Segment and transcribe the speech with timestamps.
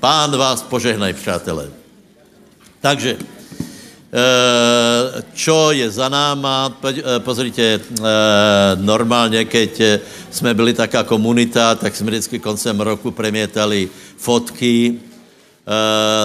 [0.00, 1.70] Pán vás požehnaj, přátelé.
[2.80, 3.22] Takže, e,
[5.34, 7.80] čo je za náma, e, pozrite, e,
[8.78, 9.82] normálně, keď
[10.30, 15.00] jsme byli taká komunita, tak jsme vždycky koncem roku premietali fotky.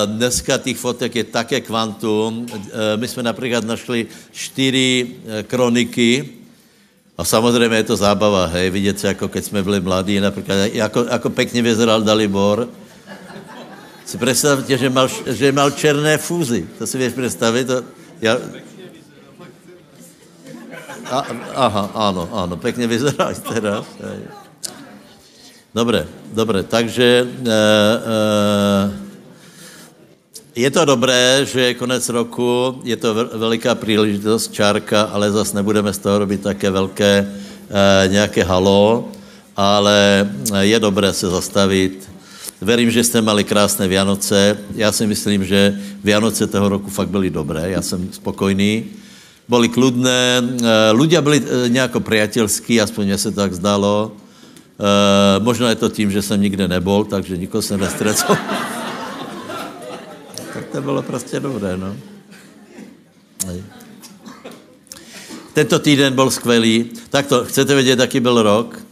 [0.05, 2.48] Dneska těch fotek je také kvantum.
[2.96, 6.30] My jsme například našli čtyři kroniky,
[7.18, 11.05] a samozřejmě je to zábava, hej, vidět se, jako keď jsme byli mladí, například, jako,
[11.12, 12.70] jako pekně vyzeral Dalibor,
[14.05, 16.67] si představte, že mal, že mal černé fúzy.
[16.77, 17.67] To si věš představit?
[17.67, 17.84] To,
[18.21, 18.38] já...
[21.11, 21.25] A,
[21.55, 23.85] aha, ano, ano, pěkně vyzeráš teda.
[25.73, 28.91] Dobré, dobré, takže e, e,
[30.55, 35.94] je to dobré, že je konec roku, je to veliká příležitost, čárka, ale zas nebudeme
[35.94, 39.09] z toho robit také velké e, nějaké halo,
[39.58, 42.09] ale je dobré se zastavit,
[42.63, 44.58] Verím, že jste mali krásné Vianoce.
[44.76, 47.69] Já si myslím, že Vianoce toho roku fakt byly dobré.
[47.69, 48.86] Já jsem spokojný.
[49.50, 50.39] Byly kludné.
[50.95, 54.16] Ľudia byli e, nějako priateľskí, aspoň mě se tak zdalo.
[54.16, 58.38] E, možná je to tím, že jsem nikde nebol, takže nikoho se nestrecol.
[60.53, 61.95] tak to bylo prostě dobré, no.
[65.53, 66.86] Tento týden byl skvělý.
[67.09, 68.83] Tak to, chcete vědět, jaký byl rok?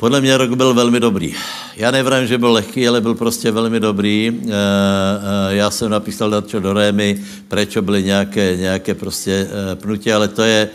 [0.00, 1.34] Podle mě rok byl velmi dobrý.
[1.76, 4.32] Já nevím, že byl lehký, ale byl prostě velmi dobrý.
[4.32, 10.12] Eh, eh, já jsem napísal na do Rémy, proč byly nějaké, nějaké prostě eh, pnutí,
[10.12, 10.68] ale to je,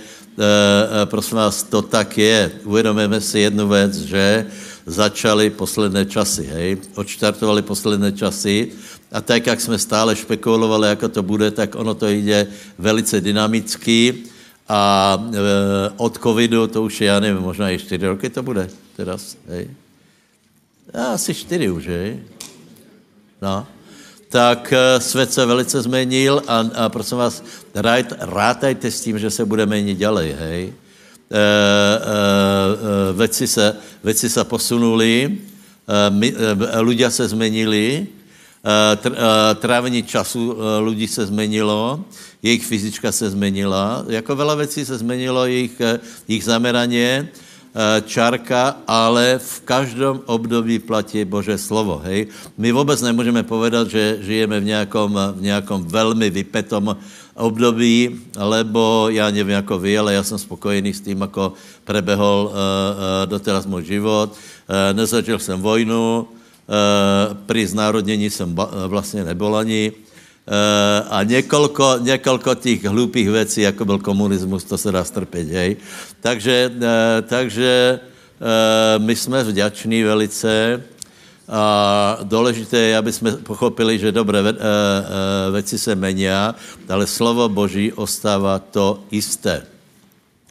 [1.05, 2.51] prosím vás, to tak je.
[2.63, 4.45] Uvědomíme si jednu věc, že
[4.85, 6.77] začaly posledné časy, hej?
[6.95, 8.71] Odštartovali posledné časy
[9.11, 14.34] a tak, jak jsme stále špekulovali, jako to bude, tak ono to jde velice dynamicky
[14.67, 15.17] a
[15.97, 19.69] od covidu, to už je, já nevím, možná i čtyři roky to bude teraz, hej?
[21.13, 22.19] Asi čtyři už, hej?
[23.41, 23.67] No.
[24.29, 27.43] Tak uh, svět se velice změnil a, a prosím vás,
[27.75, 30.73] rád, rátajte s tím, že se bude měnit dělej, hej?
[31.31, 31.41] E, e,
[33.09, 35.41] e, věci, se, věci se posunuli,
[35.87, 38.07] e, e, ľudia se změnili, e, e,
[39.55, 42.01] trávení času e, lidí se změnilo,
[42.41, 45.81] jejich fyzička se změnila, jako veľa věcí se změnilo, jejich,
[46.27, 47.29] jejich zameraně,
[47.75, 51.99] Eh, čárka, ale v každém období platí Bože slovo.
[52.07, 52.31] Hej?
[52.55, 56.95] My vůbec nemůžeme povedat, že žijeme v nějakom, v nějakom velmi vypetom
[57.35, 62.55] období, lebo já nevím jako vy, ale já jsem spokojený s tím, jako prebehol uh,
[62.55, 64.31] uh, doteraz můj život.
[64.31, 66.27] Uh, nezažil jsem vojnu,
[66.67, 68.55] uh, při znárodnění jsem
[68.87, 69.93] vlastně nebyl ani,
[70.47, 75.77] Eh, a několko, několko těch hlupých věcí, jako byl komunismus, to se dá strpět, hej.
[76.21, 80.83] Takže, eh, takže eh, my jsme vděční velice
[81.49, 84.41] a důležité je, aby jsme pochopili, že dobré
[85.51, 86.29] věci se mení,
[86.89, 89.74] ale slovo Boží ostává to isté.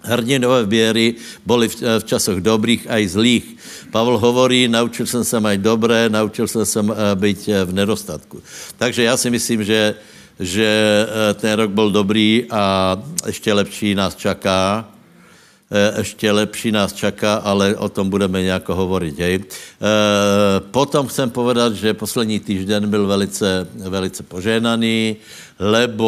[0.04, 1.14] Hrdinové věry
[1.46, 3.56] byly v, v časoch dobrých a i zlých.
[3.90, 8.42] Pavel hovorí, naučil jsem se mít dobré, naučil jsem se eh, být eh, v nedostatku.
[8.78, 9.94] Takže já si myslím, že,
[10.40, 10.68] že
[11.08, 14.88] eh, ten rok byl dobrý a ještě lepší nás čaká.
[15.98, 19.18] Ještě lepší nás čaká, ale o tom budeme nějak hovorit.
[19.18, 19.44] Hej.
[20.70, 25.16] Potom chcem povedat, že poslední týden byl velice, velice poženaný,
[25.58, 26.06] lebo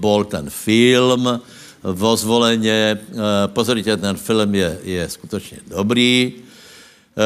[0.00, 1.40] bol ten film,
[1.82, 2.98] vo zvoleně.
[2.98, 6.32] Eh, pozorite, ten film je, je skutečně dobrý.
[6.32, 7.22] Eh,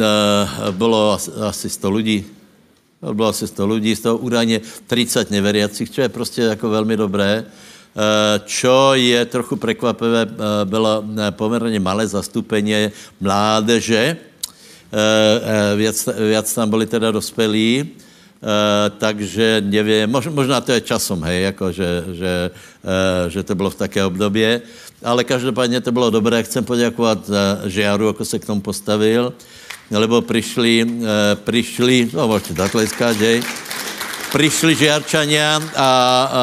[0.00, 2.26] eh, bylo asi 100 lidí,
[3.12, 7.44] bylo asi 100 lidí, z toho údajně 30 neveriacích, čo je prostě jako velmi dobré.
[8.46, 10.26] Čo je trochu překvapivé,
[10.64, 14.16] bylo poměrně malé zastupení mládeže,
[15.76, 17.90] Věc, věc tam byli teda dospělí,
[18.40, 22.50] Uh, takže nevím, mož, možná to je časom, hej, jako že, že,
[22.84, 24.62] uh, že to bylo v také obdobě,
[25.04, 26.42] ale každopádně to bylo dobré.
[26.42, 27.34] Chcem poděkovat uh,
[27.68, 29.32] Žiaru, jako se k tomu postavil,
[29.90, 31.06] lebo přišli, uh,
[31.44, 33.42] přišli, no můžete zatleskat, hej,
[34.32, 35.88] přišli Žiarčania a,
[36.32, 36.42] a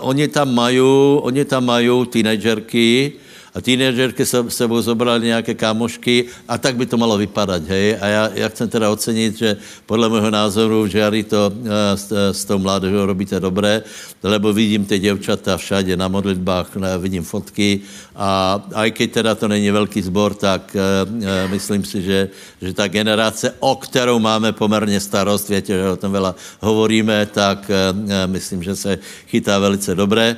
[0.00, 0.80] oni tam mají,
[1.20, 3.12] oni tam mají teenagerky,
[3.56, 7.96] a teenagerky se sebou zobrali nějaké kámošky a tak by to malo vypadat, hej.
[8.00, 9.56] A já, já chcem teda ocenit, že
[9.86, 13.82] podle mého názoru, že Jari to uh, s, s tou mládežou robíte dobré,
[14.22, 17.80] lebo vidím ty děvčata všade na modlitbách, ne, vidím fotky
[18.16, 22.28] a i když teda to není velký zbor, tak uh, myslím si, že,
[22.62, 27.70] že ta generace, o kterou máme poměrně starost, větě, že o tom vela hovoríme, tak
[27.70, 30.36] uh, myslím, že se chytá velice dobré.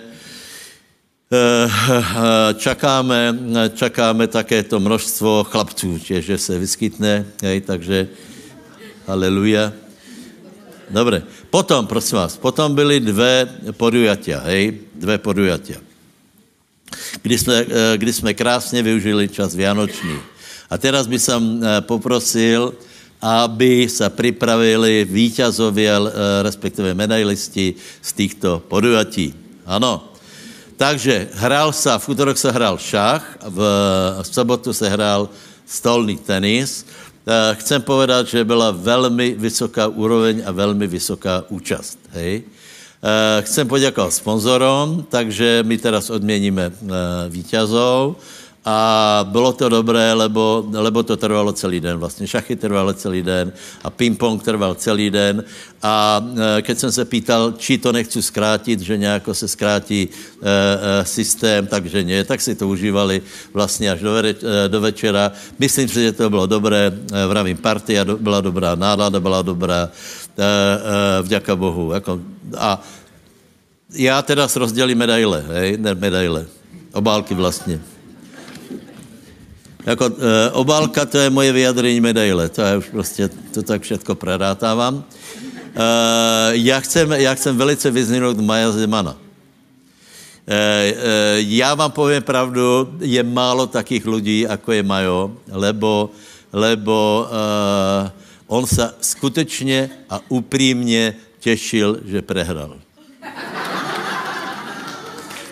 [1.28, 1.68] Eh,
[2.56, 3.36] čakáme,
[3.76, 8.08] čakáme také to množstvo chlapců, že se vyskytne, hej, takže
[9.04, 9.72] Haleluja.
[10.88, 11.24] Dobre.
[11.52, 14.84] Potom, prosím vás, potom byly dve podujatia, hej?
[14.96, 15.80] Dve podujatia.
[17.20, 20.16] Kdy jsme, eh, kdy jsme krásně využili čas Vianoční.
[20.72, 22.72] A teraz by som eh, poprosil,
[23.20, 26.00] aby se připravili víťazově, eh,
[26.44, 29.34] respektive medailisti z těchto podujatí.
[29.68, 30.08] Ano.
[30.78, 33.58] Takže hrál se, v útorok se hrál šach, v,
[34.22, 35.28] v sobotu se hrál
[35.66, 36.86] stolný tenis.
[37.26, 41.98] Eh, chcem povedat, že byla velmi vysoká úroveň a velmi vysoká účast.
[42.10, 42.42] Hej?
[43.02, 46.72] Eh, chcem poděkovat sponzorom, takže my teraz odměníme
[47.28, 48.16] vítězov
[48.68, 51.96] a bylo to dobré, lebo, lebo to trvalo celý den.
[51.96, 53.52] Vlastně šachy trvaly celý den
[53.84, 55.44] a ping-pong trval celý den.
[55.82, 60.10] A e, keď jsem se pýtal, či to nechci zkrátit, že nějak se zkrátí e,
[60.44, 63.22] e, systém, takže ne, tak si to užívali
[63.56, 65.32] vlastně až do, vere, e, do večera.
[65.58, 69.88] Myslím si, že to bylo dobré, e, vravím, partia do, byla dobrá, nálada byla dobrá,
[69.88, 71.92] e, e, vďaka Bohu.
[71.92, 72.20] Jako,
[72.58, 72.82] a
[73.96, 76.46] já teda rozdělím medaile, hej, ne medaile,
[76.92, 77.97] obálky vlastně.
[79.88, 84.14] Jako e, obálka, to je moje vyjadření medaile, to je už prostě, to tak všetko
[84.14, 85.04] prerátávám.
[85.04, 85.84] E,
[86.50, 89.16] já, chcem, já chcem velice vyzvinout Maja Zemana.
[90.48, 90.94] E, e,
[91.40, 96.10] já vám povím pravdu, je málo takých lidí, jako je Majo, lebo,
[96.52, 98.10] lebo e,
[98.46, 102.76] on se skutečně a upřímně těšil, že prehral.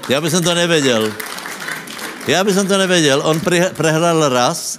[0.08, 1.12] Já bych to nevěděl.
[2.26, 3.22] Já bych to nevěděl.
[3.24, 3.40] On
[3.76, 4.78] prehrál raz,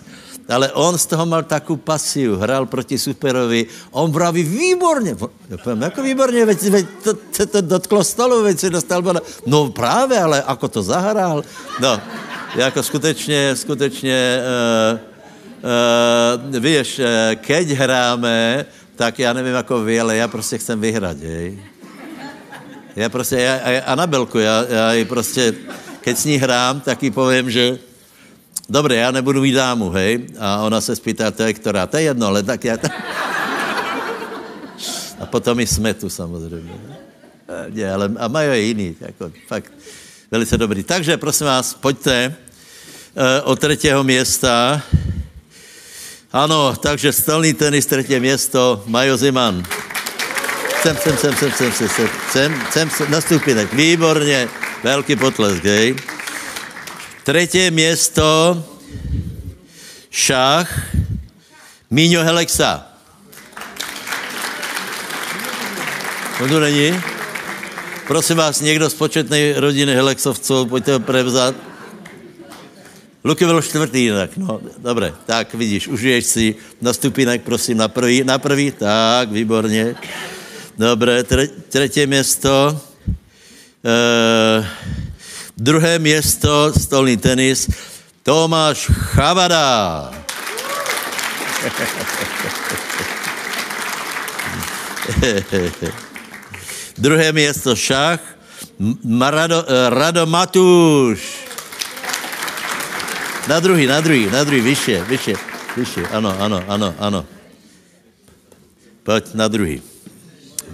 [0.49, 5.15] ale on z toho mal takovou pasiu, hrál proti superovi, on vraví výborně.
[5.63, 9.19] Povím, jako výborně, veď, veď to, to, to dotklo stolu, veď si dostal boda.
[9.45, 11.43] No právě, ale ako to zahrál.
[11.79, 12.01] No,
[12.55, 14.39] jako skutečně, skutečně,
[14.91, 14.99] uh,
[16.51, 17.05] uh, víš, uh,
[17.35, 18.65] keď hráme,
[18.95, 21.63] tak já nevím jako vy, ale já prostě chcem vyhrát, jej.
[22.95, 25.53] Já prostě, já, já Anabelku, já, já ji prostě,
[26.07, 27.83] keď s ní hrám, tak jí povím, že
[28.69, 30.31] dobré, já nebudu mít dámu, hej?
[30.39, 31.83] A ona se spýtá, to je která?
[31.87, 32.77] To je jedno, ale tak já...
[35.19, 36.73] A potom i smetu samozřejmě.
[37.73, 39.71] Ne, ale, a mají je jiný, jako fakt
[40.31, 40.83] velice dobrý.
[40.83, 42.35] Takže prosím vás, pojďte
[43.15, 44.81] uh, od třetího města.
[46.31, 49.63] Ano, takže stolný tenis, třetí město, Majo Ziman.
[50.81, 51.89] Sem, sem, sem, sem, sem, sem,
[52.31, 53.73] sem, sem, sem, na stupinek.
[53.73, 54.66] Výborně.
[54.83, 55.95] Velký potlesk, hej.
[57.23, 58.63] Třetí město,
[60.09, 60.79] šach,
[61.89, 62.85] Míňo Helexa.
[66.43, 66.99] On tu není?
[68.07, 71.55] Prosím vás, někdo z početné rodiny Helexovců, pojďte ho prevzat.
[73.23, 78.23] Luky byl čtvrtý jinak, no, dobré, tak vidíš, užiješ si na stupinek, prosím, na prvý,
[78.23, 79.95] na prvý, tak, výborně.
[80.77, 81.23] Dobré,
[81.69, 82.81] třetí město,
[83.87, 84.65] Uh,
[85.57, 87.69] druhé město, stolný tenis,
[88.23, 90.11] Tomáš Chavada.
[96.97, 98.19] druhé město šach,
[99.03, 101.47] Marado, uh, Rado Matuš.
[103.47, 105.33] Na druhý, na druhý, na druhý, vyšše, vyšše,
[105.77, 107.25] vyšše, ano, ano, ano, ano.
[109.03, 109.81] Pojď na druhý.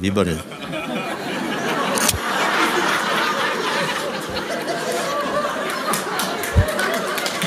[0.01, 0.62] Výborně.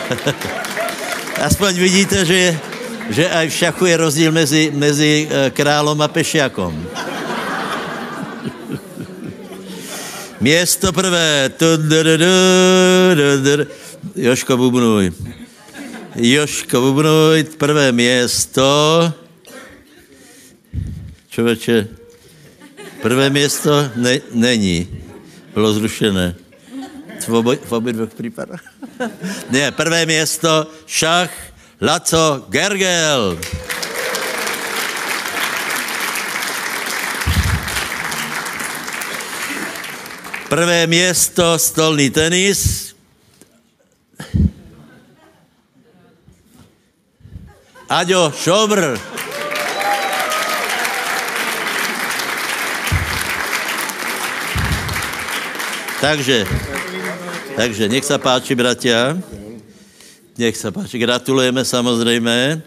[1.46, 2.58] Aspoň vidíte, že,
[3.10, 6.72] že aj v šachu je rozdíl mezi, mezi eh, králom a pešiakom.
[10.40, 11.50] Město prvé.
[14.16, 15.12] Joško Bubnuj.
[16.16, 19.12] Joško Bubnuj, prvé město.
[21.28, 21.88] Čověče,
[23.02, 24.88] prvé město ne, není.
[25.54, 26.45] Bylo zrušené.
[27.26, 28.60] V, oboj, v obě dvou případech.
[29.50, 31.30] ne, prvé město, šach,
[31.80, 33.38] Laco, Gergel.
[40.48, 42.94] Prvé město, stolný tenis.
[47.88, 48.98] Aďo Šobr.
[56.00, 56.46] Takže
[57.56, 59.18] takže nech se páči, bratia.
[60.38, 60.98] Nech se páči.
[60.98, 62.62] Gratulujeme samozřejmě.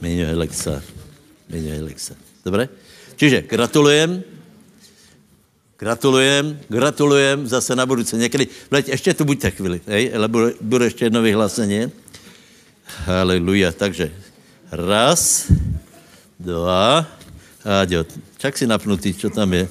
[0.00, 0.82] Míňo Alexa.
[1.48, 2.14] Míňo Alexa.
[2.44, 2.68] Dobré?
[3.16, 4.22] Čiže gratulujem.
[5.80, 8.16] Gratulujem, gratulujem zase na budoucí.
[8.16, 11.92] Někdy, Vleď, ještě tu buďte chvíli, hej, ale bude, bude ještě jedno vyhlásení.
[13.08, 13.72] Haleluja.
[13.72, 14.12] Takže
[14.72, 15.48] raz,
[16.40, 17.06] dva,
[17.60, 18.08] Áďo,
[18.40, 19.68] čak si napnutý, čo tam je?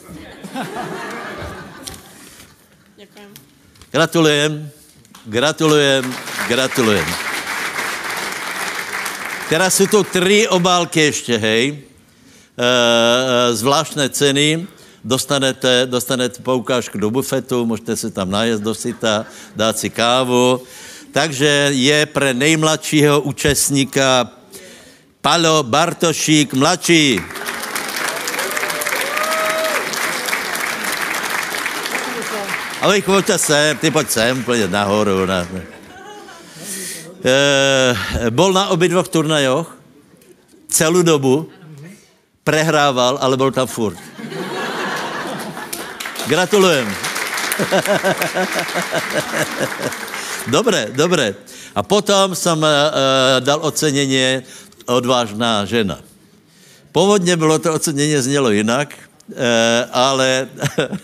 [3.90, 4.70] Gratulujem,
[5.26, 6.06] gratulujem,
[6.46, 7.10] gratulujem.
[9.50, 11.74] Teraz sú tu tři obálky ještě, hej.
[11.74, 14.68] E, e, zvláštné ceny.
[15.04, 20.62] Dostanete, dostanete poukážku do bufetu, můžete se tam najet do sita, dát si kávu.
[21.12, 24.30] Takže je pre nejmladšího účastníka
[25.22, 27.39] Palo Bartošík mladší.
[32.82, 35.26] Ale pojďte sem, ty pojď sem, pojď nahoru.
[35.26, 35.48] Na,
[37.26, 39.80] e, bol na obě dvoch turnajoch
[40.70, 41.50] celou dobu,
[42.44, 43.98] prehrával, ale byl tam furt.
[46.28, 46.96] Gratulujem.
[50.48, 51.36] dobré, dobré.
[51.76, 52.66] A potom jsem uh,
[53.40, 54.42] dal ocenění
[54.86, 56.00] odvážná žena.
[56.92, 59.09] Původně bylo to ocenění znělo jinak,
[59.92, 60.48] ale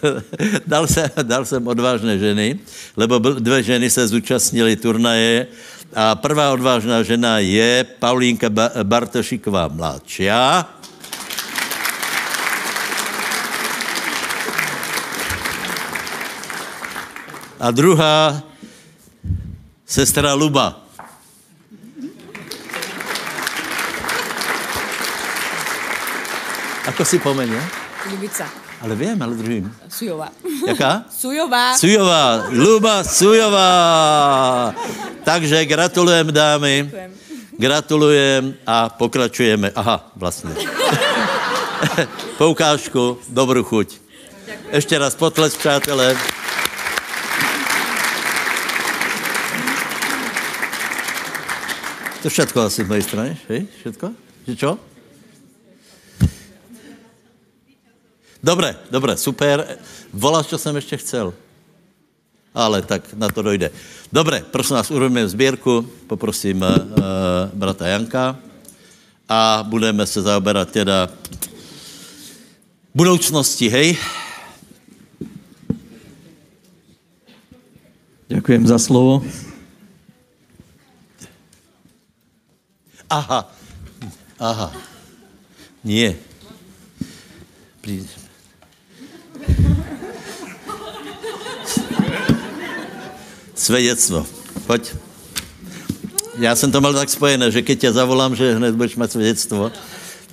[0.67, 2.60] dal, jsem, dal jsem odvážné ženy,
[2.98, 5.48] lebo dvě ženy se zúčastnily turnaje
[5.96, 8.50] a prvá odvážná žena je Paulínka
[8.84, 10.29] Bartošiková mladší.
[17.60, 18.44] A druhá
[19.86, 20.82] sestra Luba.
[26.86, 27.85] Ako si pomene?
[28.12, 28.50] Lubica.
[28.82, 29.76] Ale vím, ale druhým.
[29.90, 30.30] Sujová.
[30.68, 31.04] Jaká?
[31.20, 31.78] Sujová.
[31.78, 32.44] Sujová.
[32.52, 34.76] Luba Sujová.
[35.24, 36.84] Takže gratulujem, dámy.
[36.86, 37.12] Děkujem.
[37.58, 39.72] Gratulujem a pokračujeme.
[39.76, 40.56] Aha, vlastně.
[42.38, 44.02] Poukážku, dobrou chuť.
[44.72, 46.18] Ještě raz potlesk, přátelé.
[52.24, 53.70] To všetko asi z mojej strany, hej?
[53.80, 54.06] Všetko?
[54.48, 54.70] Že čo?
[58.46, 59.66] Dobre, dobre, super.
[60.14, 61.34] Voláš, čo jsem ještě chcel.
[62.54, 63.72] Ale tak na to dojde.
[64.14, 66.70] Dobre, prosím vás, urobíme sbírku, poprosím uh,
[67.54, 68.38] brata Janka
[69.30, 71.10] a budeme se zaoberat teda
[72.94, 73.98] budoucnosti, hej?
[78.30, 79.25] Ďakujem za slovo.
[83.10, 83.50] Aha.
[84.38, 84.70] Aha.
[85.84, 86.14] Nie.
[93.56, 94.25] Svedectvo.
[94.68, 94.96] Pojď.
[96.40, 99.72] Já jsem to mal tak spojené, že keď tě zavolám, že hned budeš mít svědectvo.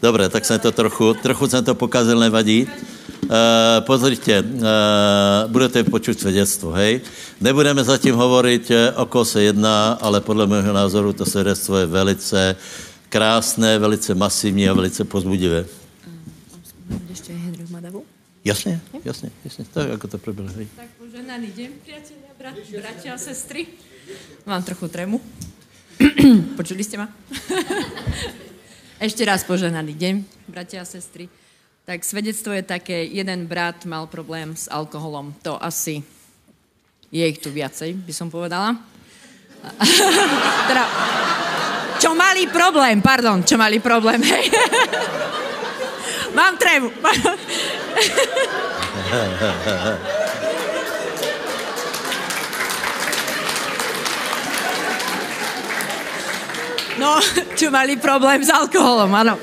[0.02, 2.66] Dobré, tak jsem to trochu, trochu jsem to pokazil, nevadí.
[3.22, 7.00] Uh, pozrite, uh, budete počuť svědectvo, hej?
[7.40, 11.86] Nebudeme zatím hovorit, eh, o koho se jedná, ale podle mého názoru to svědectvo je
[11.86, 12.56] velice
[13.08, 15.64] krásné, velice masivní a velice pozbudivé.
[17.08, 17.32] Ještě.
[18.44, 19.64] Jasně, jasně, jasně.
[19.72, 20.52] Tak, jako to proběhlo.
[20.76, 23.66] Tak poženaný deň, priatelia, brat, bratia a sestry.
[24.46, 25.20] Mám trochu tremu.
[26.58, 27.06] Počuli ste ma?
[29.06, 30.14] Ešte raz poženaný deň,
[30.50, 31.30] bratia a sestry.
[31.86, 35.34] Tak svedectvo je také, jeden brat mal problém s alkoholom.
[35.46, 36.02] To asi
[37.14, 38.74] je ich tu viacej, by som povedala.
[40.70, 40.84] teda,
[42.02, 44.50] čo mali problém, pardon, čo mali problém, hej.
[46.32, 46.88] Mám tremu.
[56.96, 57.18] No,
[57.58, 59.34] čo mali problém s alkoholom, áno.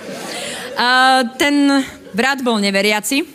[0.79, 1.83] A ten
[2.15, 3.27] brat bol neveriaci,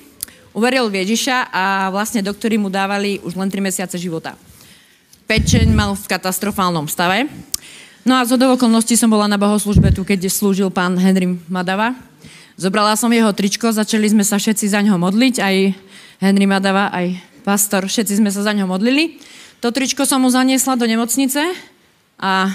[0.57, 4.39] uveril v Ježiša a vlastne doktori mu dávali už len 3 mesiace života.
[5.29, 7.29] Pečeň mal v katastrofálnom stave.
[8.05, 11.97] No a z okolností som bola na bohoslužbe tu, keď slúžil pán Henry Madava.
[12.55, 15.57] Zobrala som jeho tričko, začali sme sa všetci za ňo modliť, aj
[16.23, 19.19] Henry Madava, aj pastor, všetci sme sa za ňo modlili.
[19.59, 21.43] To tričko som mu zaniesla do nemocnice
[22.15, 22.55] a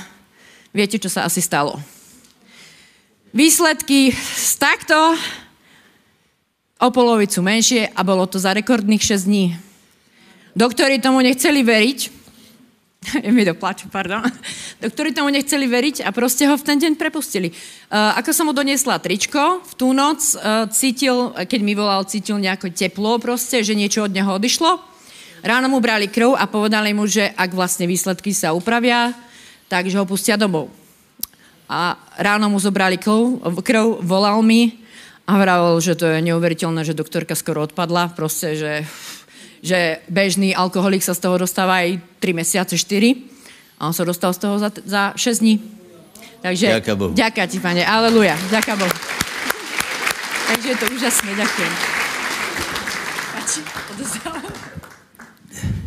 [0.71, 1.75] viete, čo sa asi stalo.
[3.35, 4.95] Výsledky z takto
[6.79, 9.59] o polovicu menšie a bolo to za rekordných 6 dní.
[10.55, 12.18] Doktori tomu nechceli veriť,
[13.23, 14.23] je mi doplaču, pardon.
[14.83, 17.49] Doktori tomu nechceli veriť a prostě ho v ten deň prepustili.
[17.49, 22.39] Uh, ako som mu doniesla tričko, v tú noc uh, cítil, keď mi volal, cítil
[22.39, 24.79] nejako teplo prostě, že niečo od neho odišlo.
[25.43, 29.15] Ráno mu brali krv a povedali mu, že ak vlastne výsledky sa upravia,
[29.71, 30.67] takže ho pustia domov.
[31.69, 34.75] A ráno mu zobrali krv, krv volal mi
[35.23, 38.71] a vravel, že to je neuveriteľné, že doktorka skoro odpadla, prostě, že
[39.59, 44.31] že bežný alkoholik sa z toho dostáva aj 3 mesiace, 4 a on sa dostal
[44.35, 45.55] z toho za, za 6 dní.
[46.39, 47.11] Takže Ďaká Bohu.
[47.15, 48.95] ďaká ti, pane, aleluja, ďaká Bohu.
[50.49, 51.73] Takže je to úžasné, ďakujem.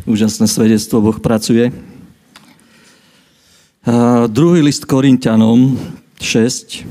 [0.03, 1.71] Úžasné svedectvo Boh pracuje.
[3.83, 5.75] A druhý list Korintianom
[6.19, 6.83] 6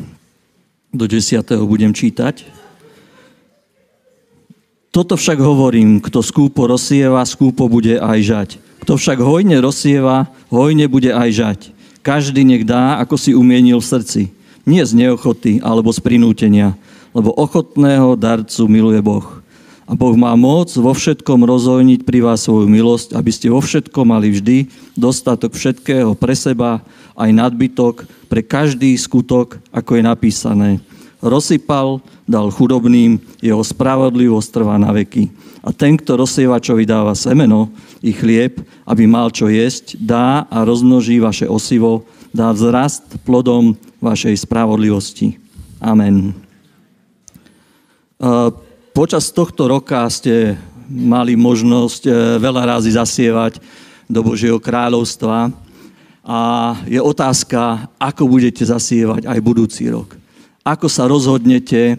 [0.92, 1.44] do 10.
[1.64, 2.61] budem čítať.
[4.92, 8.50] Toto však hovorím, kto skúpo rozsieva, skúpo bude aj žať.
[8.84, 11.60] Kto však hojne rozsieva, hojne bude aj žať.
[12.04, 14.22] Každý nech dá, ako si umienil v srdci.
[14.68, 16.76] Nie z neochoty alebo z prinútenia,
[17.16, 19.24] lebo ochotného darcu miluje Boh.
[19.88, 24.04] A Boh má moc vo všetkom rozhojniť pri vás svoju milosť, aby ste vo všetkom
[24.04, 26.84] mali vždy dostatok všetkého pre seba,
[27.16, 30.70] aj nadbytok pre každý skutok, ako je napísané.
[31.22, 35.30] Rozsypal, dal chudobným, jeho spravodlivosť trvá na veky.
[35.62, 37.70] A ten, kto rozsievačovi dáva semeno
[38.02, 42.02] i chlieb, aby mal čo jesť, dá a rozmnoží vaše osivo,
[42.34, 45.38] dá vzrast plodom vašej spravodlivosti.
[45.78, 46.34] Amen.
[48.92, 50.58] Počas tohto roka ste
[50.90, 53.62] mali možnosť eh, veľa razy zasievať
[54.06, 55.48] do Božieho kráľovstva
[56.22, 56.40] a
[56.86, 60.21] je otázka, ako budete zasievať aj budúci rok.
[60.62, 61.96] Ako sa rozhodnete eh,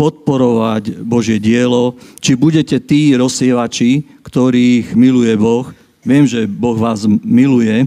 [0.00, 5.68] podporovať Božie dielo, či budete tí rozsievači, ktorých miluje Boh.
[6.00, 7.84] Viem, že Boh vás miluje,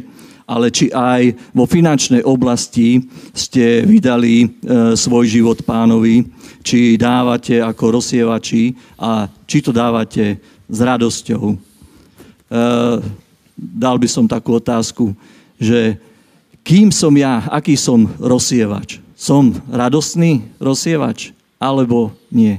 [0.52, 4.48] ale či aj vo finančnej oblasti ste vydali e,
[5.00, 6.28] svoj život pánovi,
[6.60, 11.56] či dávate ako rozsievači a či to dávate s radosťou.
[11.56, 11.58] E,
[13.56, 15.16] dal by som takú otázku,
[15.56, 15.96] že
[16.68, 19.00] kým som ja, aký som rozsievač?
[19.22, 21.30] Som radostný rozsievač
[21.62, 22.58] alebo nie?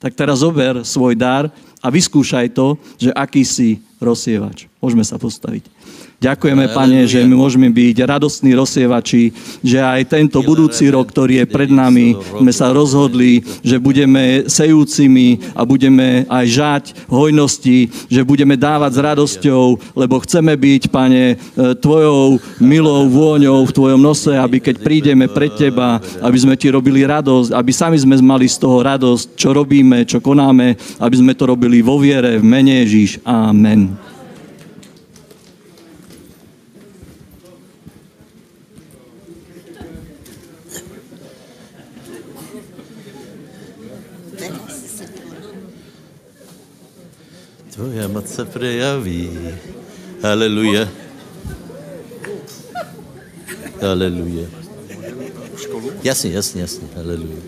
[0.00, 1.52] Tak teraz zober svoj dar
[1.84, 4.72] a vyskúšaj to, že aký si rozsievač.
[4.80, 5.68] Môžeme sa postaviť.
[6.22, 11.46] Ďakujeme, Pane, že my môžeme byť radostní rozsievači, že aj tento budúci rok, ktorý je
[11.50, 18.54] pred nami, sme sa rozhodli, že budeme sejúcimi a budeme aj žať hojnosti, že budeme
[18.54, 19.64] dávať s radosťou,
[19.98, 21.36] lebo chceme byť, Pane, e,
[21.82, 27.02] Tvojou milou vôňou v Tvojom nose, aby keď prídeme pred Teba, aby sme Ti robili
[27.02, 31.50] radosť, aby sami sme mali z toho radosť, čo robíme, čo konáme, aby sme to
[31.50, 33.18] robili vo viere, v mene Ježíš.
[33.26, 34.11] Amen.
[47.82, 49.30] Tvoja moc se prejaví.
[50.22, 50.88] Haleluja.
[53.82, 54.46] Haleluja.
[56.04, 56.86] Jasně, jasně, jasně.
[56.96, 57.42] Haleluja.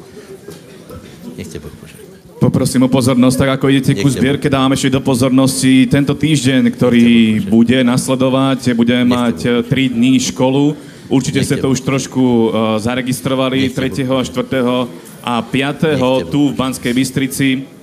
[1.38, 2.02] Nech tě Boh požehná.
[2.42, 7.38] Poprosím o pozornosť, tak ako idete ku zbierke, dáme ešte do pozornosti tento týždeň, ktorý
[7.46, 8.74] bude nasledovať.
[8.74, 10.74] Ťa mať eh, 3 dní školu.
[11.14, 15.22] Určite ste to už trošku uh, zaregistrovali Nech ťa 3., 4.
[15.22, 15.94] a 5.
[15.94, 17.73] ťa tu v Banskej Bystrici.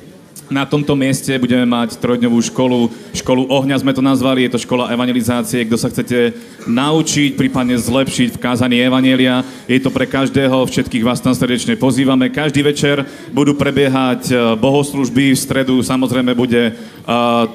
[0.51, 4.91] Na tomto mieste budeme mať trojdňovú školu, školu ohňa sme to nazvali, je to škola
[4.91, 6.35] evangelizácie, kto sa chcete
[6.67, 9.47] naučiť, prípadne zlepšiť v kázaní evanielia.
[9.71, 12.27] Je to pre každého, všetkých vás tam srdečne pozývame.
[12.27, 16.75] Každý večer budú prebiehať eh, bohoslužby, v stredu samozrejme bude eh,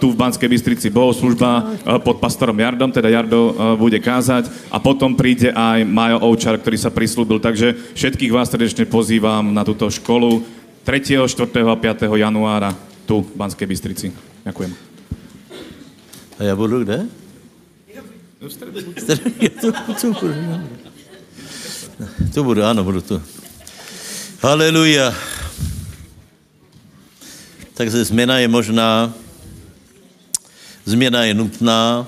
[0.00, 5.12] tu v Banskej Bystrici bohoslužba eh, pod pastorom Jardom, teda Jardo bude kázať a potom
[5.12, 7.44] príde aj Majo Ovčar, ktorý sa prislúbil.
[7.44, 10.55] Takže všetkých vás srdečne pozývam na túto školu
[10.86, 11.50] 3., 4.
[11.66, 12.02] a 5.
[12.14, 12.70] januára
[13.06, 14.12] tu v Banskej Bystrici.
[14.44, 14.74] Ďakujem.
[16.38, 17.06] A já budu kde?
[18.40, 18.80] V středu.
[19.60, 20.34] Tu, tu, budu.
[22.34, 23.22] tu budu, ano, budu tu.
[24.42, 25.14] Haleluja.
[27.74, 29.12] Takže změna je možná,
[30.84, 32.06] změna je nutná,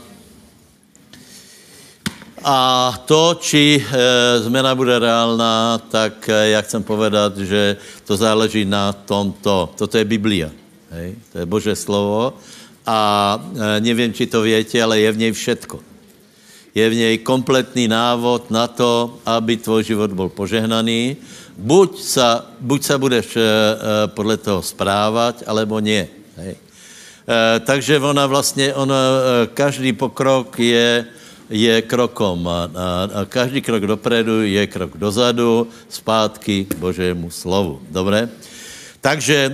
[2.49, 3.85] a to, či e,
[4.41, 7.77] změna bude reálná, tak e, já chcem povedat, že
[8.09, 9.69] to záleží na tomto.
[9.77, 10.49] Toto je Biblia.
[10.89, 11.21] Hej?
[11.33, 12.41] To je Bože slovo.
[12.89, 12.99] A
[13.37, 15.77] e, nevím, či to větě, ale je v něj všetko.
[16.73, 21.17] Je v něj kompletný návod na to, aby tvůj život byl požehnaný.
[21.53, 23.45] Buď sa, buď sa budeš e,
[24.17, 26.09] podle toho správat, alebo nie.
[26.41, 26.57] Hej?
[26.57, 31.05] E, takže ona vlastně, ona, e, každý pokrok je,
[31.51, 37.81] je krokom a, a, a každý krok dopredu je krok dozadu, zpátky k Božému slovu.
[37.91, 38.29] Dobré?
[39.01, 39.53] Takže e,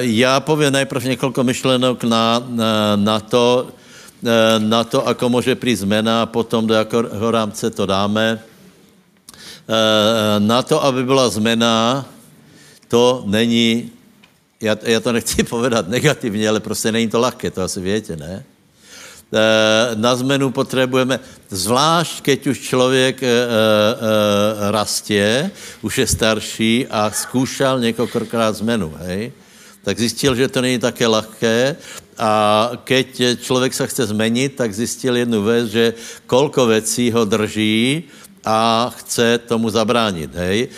[0.00, 3.68] já povím najprv několik myšlenok na, na, na to,
[4.24, 8.42] e, na to, ako může přijít zmena, potom do jakého rámce to dáme.
[9.68, 12.06] E, na to, aby byla zmena,
[12.88, 13.90] to není,
[14.60, 18.44] já, já to nechci povedat negativně, ale prostě není to lehké, to asi větě, ne?
[19.94, 23.32] Na zmenu potřebujeme, zvlášť keď už člověk e, e,
[24.70, 25.50] rastě,
[25.82, 29.32] už je starší a zkoušel několikrát zmenu, hej?
[29.84, 31.76] tak zjistil, že to není také lahké
[32.18, 35.94] a keď člověk se chce zmenit, tak zjistil jednu věc, že
[36.26, 38.04] kolko věcí ho drží
[38.44, 40.68] a chce tomu zabránit, hej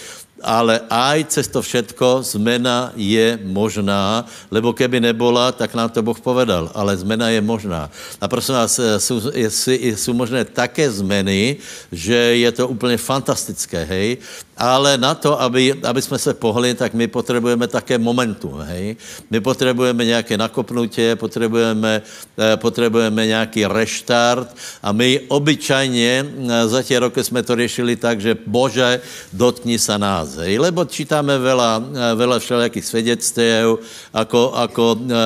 [0.45, 6.21] ale aj cez to všetko zmena je možná, lebo keby nebola, tak nám to Boh
[6.21, 7.89] povedal, ale zmena je možná.
[8.21, 9.33] A prosím vás, jsou,
[9.97, 11.57] jsou možné také zmeny,
[11.89, 14.19] že je to úplně fantastické, hej,
[14.57, 18.97] ale na to, aby, aby jsme se pohli, tak my potřebujeme také momentum, hej.
[19.31, 22.03] My potřebujeme nějaké nakopnutě, potřebujeme,
[22.39, 28.21] eh, potřebujeme nějaký reštart a my obyčajně eh, za tie roky jsme to řešili tak,
[28.21, 29.01] že Bože,
[29.33, 30.59] dotkni se nás, hej.
[30.59, 33.83] Lebo čítáme veľa, eh, veľa všelijakých svědectv,
[34.15, 34.85] ako, ako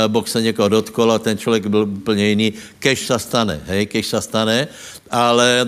[0.09, 4.07] Boh se někoho dotkol a ten člověk byl úplně jiný, kež se stane, hej, kež
[4.07, 4.69] se stane
[5.11, 5.67] ale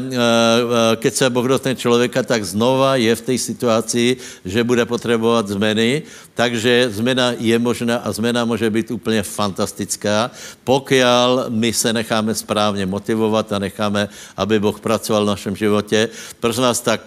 [0.96, 6.02] keď se Boh dotkne člověka, tak znova je v té situaci, že bude potřebovat zmeny,
[6.34, 10.30] takže zmena je možná a zmena může být úplně fantastická,
[10.64, 11.02] pokud
[11.48, 16.08] my se necháme správně motivovat a necháme, aby Boh pracoval v našem životě.
[16.40, 17.00] Prosím vás, tak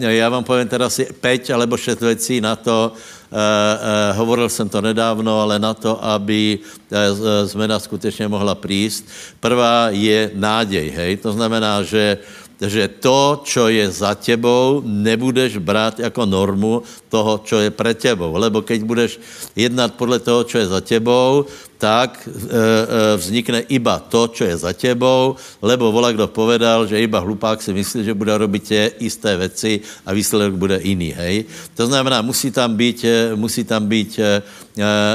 [0.00, 2.94] eh, já vám povím teda asi pět alebo šest věcí na to,
[3.28, 6.64] Uh, uh, hovoril jsem to nedávno, ale na to, aby
[7.44, 9.04] zmena skutečně mohla prísť.
[9.36, 11.12] Prvá je nádej, hej?
[11.20, 12.24] To znamená, že
[12.58, 18.34] že to, čo je za tebou, nebudeš brát jako normu toho, čo je pre tebou.
[18.34, 19.22] Lebo keď budeš
[19.54, 21.46] jednat podle toho, čo je za tebou,
[21.78, 22.34] tak e, e,
[23.16, 27.70] vznikne iba to, čo je za tebou, lebo vola kdo povedal, že iba hlupák si
[27.70, 31.46] myslí, že bude robiť tie isté věci a výsledek bude jiný, hej.
[31.78, 34.20] To znamená, musí tam být, e, musí tam být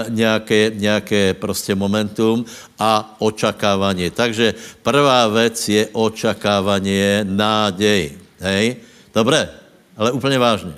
[0.10, 2.46] nějaké, nějaké prostě momentum
[2.80, 4.12] a očakávání.
[4.12, 8.76] Takže prvá věc je očakávání, nádej, hej.
[9.16, 9.50] Dobré,
[9.98, 10.76] ale úplně vážně.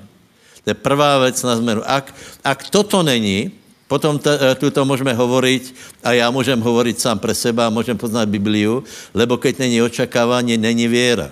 [0.65, 1.81] To je prvá věc na zmenu.
[1.85, 3.53] Ak, ak toto není,
[3.87, 8.29] Potom t- e, tuto můžeme hovoriť a já můžem hovoriť sám pre seba, můžem poznat
[8.29, 11.31] Bibliu, lebo keď není očakávání, není věra.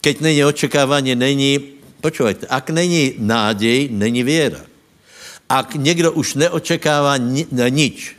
[0.00, 1.58] Keď není očekávání, není,
[2.00, 4.60] počúvajte, ak není nádej, není věra.
[5.48, 8.15] Ak někdo už neočekává ni- nič,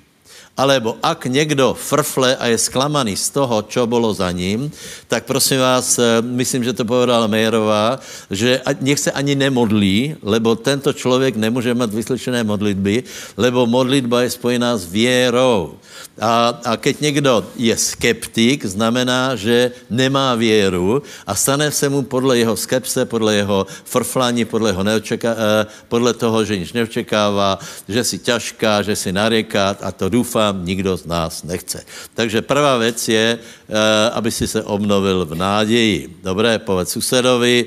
[0.58, 4.72] Alebo ak někdo frfle a je zklamaný z toho, čo bylo za ním,
[5.08, 8.02] tak prosím vás, eh, myslím, že to povedala Mejerová,
[8.34, 13.04] že nech se ani nemodlí, lebo tento člověk nemůže mít vyslyšené modlitby,
[13.38, 15.78] lebo modlitba je spojená s věrou.
[16.20, 22.38] A, a keď někdo je skeptik, znamená, že nemá věru a stane se mu podle
[22.38, 28.04] jeho skepse, podle jeho frflání, podle, jeho neočeká, eh, podle toho, že nic neočekává, že
[28.04, 31.86] si ťažká, že si nareká a to doufá vám nikdo z nás nechce.
[32.14, 36.24] Takže prvá věc je, eh, aby si se obnovil v náději.
[36.24, 37.66] Dobré, povedz susedovi,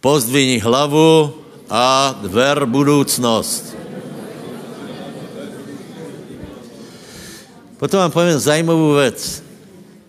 [0.00, 1.34] pozdvini hlavu
[1.70, 3.81] a ver budoucnost.
[7.82, 9.42] Potom vám povím zajímavou věc.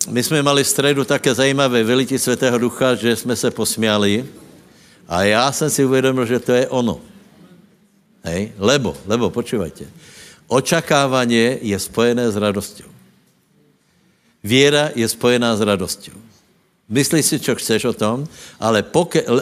[0.09, 4.25] My jsme mali středu také zajímavé vylití Svatého Ducha, že jsme se posmiali
[5.07, 7.01] a já jsem si uvědomil, že to je ono.
[8.23, 8.53] Hej?
[8.57, 9.89] Lebo, lebo, počúvajte.
[10.47, 12.83] Očakávání je spojené s radostí.
[14.43, 16.11] Věra je spojená s radostí.
[16.89, 18.27] Myslíš si, co chceš o tom,
[18.59, 19.41] ale poke, uh, uh,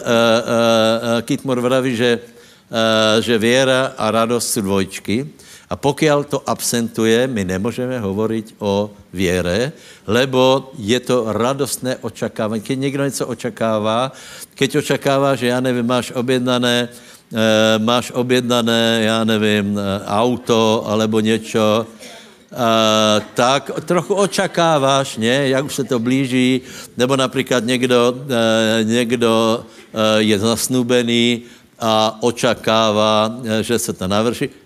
[1.20, 5.28] Kitmor vraví, že, uh, že věra a radost jsou dvojčky
[5.72, 9.72] a pokud to absentuje, my nemůžeme hovoriť o věre,
[10.06, 12.60] lebo je to radostné očakávání.
[12.60, 14.12] Keď někdo něco očakává,
[14.54, 16.88] keď očakává, že já nevím, máš objednané
[17.32, 25.64] e, máš objednané, já nevím, eh, auto alebo něco, e, tak trochu očakáváš, ne, jak
[25.64, 26.60] už se to blíží,
[26.96, 31.42] nebo například někdo, e, někdo e, je zasnubený
[31.80, 34.61] a očakává, e, že se to navrší.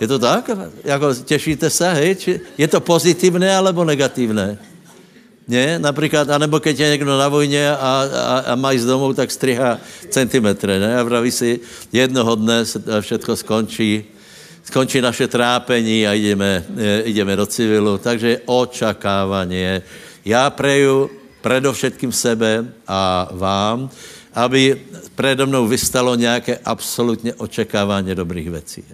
[0.00, 0.50] Je to tak?
[0.84, 2.14] Jako těšíte se, hej?
[2.14, 4.58] Či je to pozitivné alebo negativné?
[5.48, 5.78] Ne?
[5.78, 9.78] Například, anebo keď je někdo na vojně a, a, a má z domů, tak striha
[10.08, 11.00] centimetry, ne?
[11.00, 11.60] A praví si,
[11.92, 14.04] jednoho dne se všechno skončí,
[14.64, 16.64] skončí naše trápení a jdeme,
[17.04, 17.98] jdeme do civilu.
[17.98, 19.80] Takže očakávání.
[20.24, 23.90] Já preju predovšetkým sebe a vám,
[24.34, 24.80] aby
[25.14, 28.84] predo mnou vystalo nějaké absolutně očekávání dobrých věcí.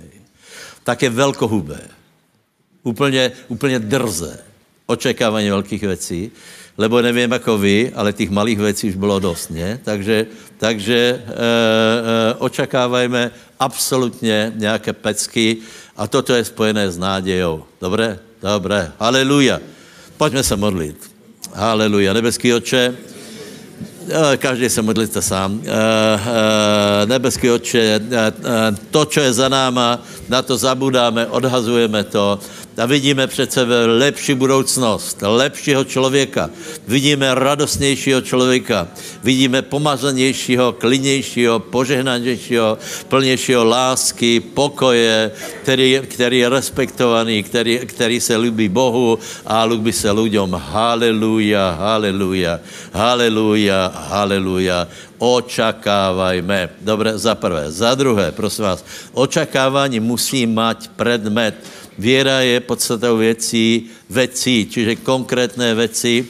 [0.85, 1.81] Také velkohubé.
[2.83, 4.38] Úplně, úplně drze
[4.87, 6.31] očekávání velkých věcí,
[6.79, 9.81] lebo nevím jako vy, ale těch malých věcí už bylo dost, ne?
[9.85, 10.27] Takže,
[10.59, 15.57] takže e, e, očekávajme absolutně nějaké pecky
[15.97, 17.64] a toto je spojené s nádějou.
[17.81, 18.18] Dobré?
[18.42, 18.92] Dobré.
[18.99, 19.61] Haleluja.
[20.16, 21.11] Pojďme se modlit.
[21.55, 22.12] Haleluja.
[22.12, 22.97] Nebeský oče,
[24.36, 25.60] každý se modlíte sám.
[25.64, 28.00] Eh, eh, nebeský oče,
[28.90, 32.38] to, co je za náma, na to zabudáme, odhazujeme to
[32.78, 36.50] a vidíme před sebe lepší budoucnost, lepšího člověka.
[36.88, 38.88] Vidíme radostnějšího člověka.
[39.22, 45.30] Vidíme pomazanějšího, klidnějšího, požehnanějšího, plnějšího lásky, pokoje,
[45.62, 50.50] který, který je respektovaný, který, který se líbí Bohu a líbí se lidem.
[50.50, 52.60] Haleluja, haleluja,
[52.92, 54.88] haleluja, haleluja.
[55.18, 56.68] Očakávajme.
[56.80, 57.70] Dobře, za prvé.
[57.72, 61.54] Za druhé, prosím vás, očakávání musí mať predmet
[61.98, 66.26] Věra je podstatou věcí, věcí, čiže konkrétné věci.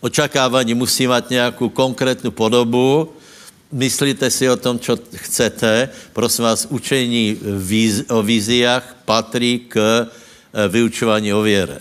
[0.00, 3.12] Očakávání musí mít nějakou konkrétnu podobu.
[3.72, 5.88] Myslíte si o tom, co chcete.
[6.12, 7.38] Prosím vás, učení
[8.08, 11.80] o víziách patří k eh, vyučování o věre.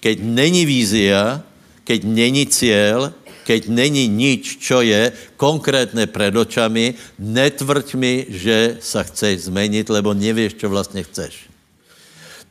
[0.00, 1.42] Keď není vízia,
[1.84, 3.12] keď není cíl,
[3.48, 5.08] keď není nič, čo je
[5.40, 11.47] konkrétne před očami, netvrď mi, že sa chceš zmenit, lebo nevíš, čo vlastně chceš.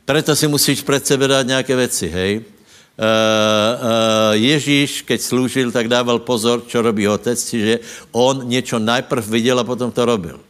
[0.08, 2.36] Preto si musíš před sebe dát nějaké věci, hej.
[2.40, 7.84] Uh, uh, Ježíš, keď slúžil, tak dával pozor, čo robí otec, čiže
[8.16, 10.40] on něco najprv viděl a potom to robil.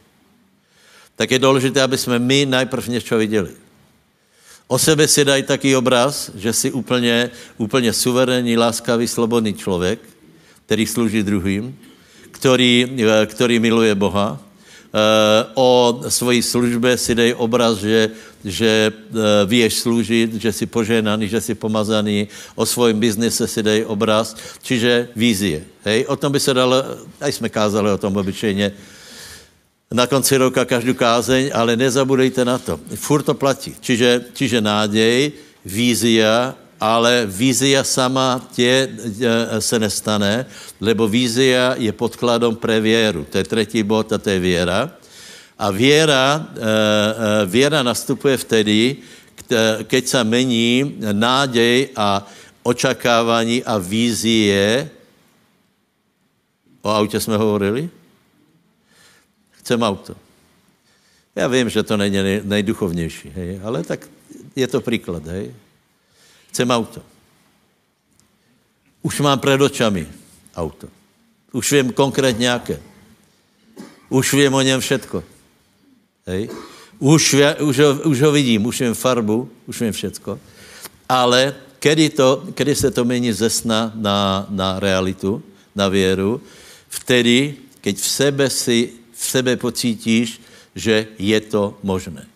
[1.17, 3.51] Tak je důležité, aby jsme my najprv něco viděli.
[4.71, 9.99] O sebe si dají taký obraz, že jsi úplně, úplně suverénní, láskavý, slobodný člověk,
[10.67, 11.79] který slouží druhým,
[12.31, 14.48] který, eh, který miluje Boha,
[15.55, 18.11] o svojí službě si dej obraz, že,
[18.45, 23.85] že eh, víš sloužit, že jsi poženaný, že jsi pomazaný, o svém biznise si dej
[23.85, 25.65] obraz, čiže vízie.
[25.85, 26.07] Hej?
[26.09, 26.85] O tom by se dalo,
[27.21, 28.73] aj jsme kázali o tom obyčejně,
[29.89, 32.81] na konci roka každou kázeň, ale nezabudejte na to.
[32.95, 33.73] Furt to platí.
[33.81, 35.33] Čiže, čiže nádej,
[35.65, 38.89] vízia ale vízia sama tě
[39.21, 40.47] e, se nestane,
[40.81, 43.27] lebo vízia je podkladom pre věru.
[43.31, 44.91] To je třetí bod a to je věra.
[45.59, 48.97] A věra, e, e, věra nastupuje vtedy,
[49.85, 52.27] keď se mení nádej a
[52.63, 54.91] očakávání a vízie.
[56.83, 57.91] O autě jsme hovorili?
[59.51, 60.17] Chcem auto.
[61.37, 64.09] Já vím, že to není nejduchovnější, hej, ale tak
[64.57, 65.55] je to příklad, hej.
[66.49, 67.03] Chcem auto.
[69.03, 70.09] Už mám před očami
[70.57, 70.89] auto.
[71.53, 72.81] Už vím konkrétně nějaké.
[74.09, 75.25] Už vím o něm všetko.
[76.27, 76.49] Hej.
[76.99, 80.39] Už, už, ho, už ho vidím, už vím farbu, už vím všetko.
[81.09, 85.43] Ale kedy, to, kedy se to mění ze sna na, na realitu,
[85.75, 86.41] na věru,
[86.89, 90.41] vtedy, keď v sebe si, v sebe pocítíš,
[90.75, 92.27] že je to možné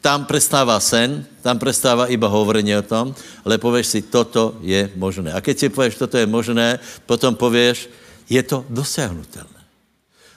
[0.00, 5.32] tam prestává sen, tam prestává iba hovorení o tom, ale pověš si, toto je možné.
[5.32, 7.90] A keď si pověš, toto je možné, potom pověš,
[8.30, 9.62] je to dosáhnutelné.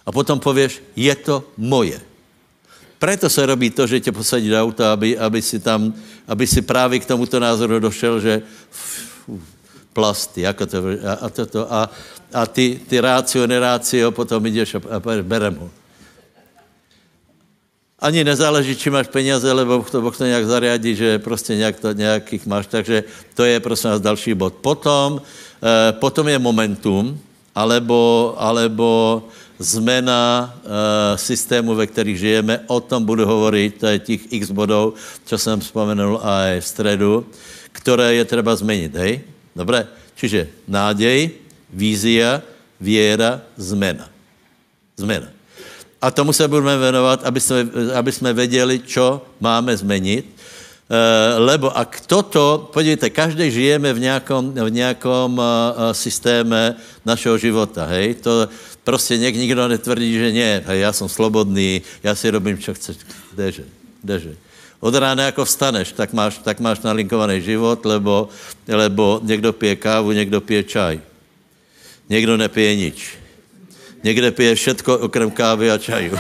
[0.05, 2.01] A potom pověš, je to moje.
[2.99, 5.93] Proto se robí to, že tě posadí do auta, aby, aby, si tam,
[6.27, 8.41] aby si právě k tomuto názoru došel, že
[9.93, 11.89] plasty, jako to, a, a, toto, a,
[12.33, 15.69] a ty, ty rácio, nerácio, potom jdeš a, a berem ho.
[17.99, 21.91] Ani nezáleží, či máš peněze, lebo to Boh to nějak zariadí, že prostě nějak to,
[21.91, 22.67] nějakých máš.
[22.67, 23.03] Takže
[23.35, 24.53] to je prosím vás další bod.
[24.63, 27.19] Potom, eh, potom je momentum,
[27.55, 29.23] alebo, alebo
[29.59, 32.63] zmena eh, systému, ve kterých žijeme.
[32.71, 34.93] O tom budu hovorit, to je těch x bodů,
[35.25, 37.25] co jsem vzpomenul aj v středu,
[37.71, 39.21] které je třeba změnit, hej?
[39.55, 39.87] Dobré?
[40.15, 41.35] Čiže nádej,
[41.67, 42.41] vízia,
[42.79, 44.07] věra, zmena.
[44.95, 45.38] Zmena.
[46.01, 50.25] A tomu se budeme věnovat, aby jsme, aby jsme věděli, co máme změnit.
[50.89, 55.43] E, lebo a toto, podívejte, každý žijeme v nějakom, v nějakom uh,
[55.91, 58.13] systéme našeho života, hej?
[58.13, 58.49] To
[58.83, 62.97] prostě něk, nikdo netvrdí, že ne, hej, já jsem slobodný, já si robím, co chceš.
[63.33, 63.63] Kdeže,
[64.03, 64.35] kdeže.
[64.79, 68.29] Od rána jako vstaneš, tak máš, tak máš nalinkovaný život, lebo,
[68.67, 70.99] lebo někdo pije kávu, někdo pije čaj.
[72.09, 73.17] Někdo nepije nič.
[74.03, 76.17] Někde pije všetko okrem kávy a čaju.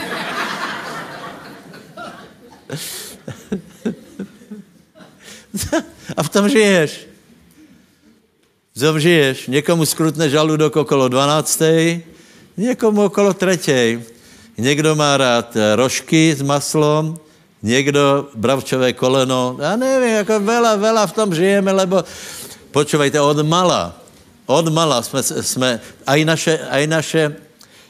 [6.17, 7.07] a v tom žiješ.
[8.75, 9.47] V tom žiješ.
[9.47, 11.61] Někomu skrutne žaludok okolo 12.
[12.57, 14.03] Někomu okolo 3.
[14.59, 17.15] Někdo má rád rožky s maslom,
[17.63, 19.57] někdo bravčové koleno.
[19.59, 22.03] Já nevím, jako vela, vela v tom žijeme, lebo
[22.71, 23.95] počúvajte, od mala,
[24.45, 27.35] od mala jsme, jsme aj naše, aj naše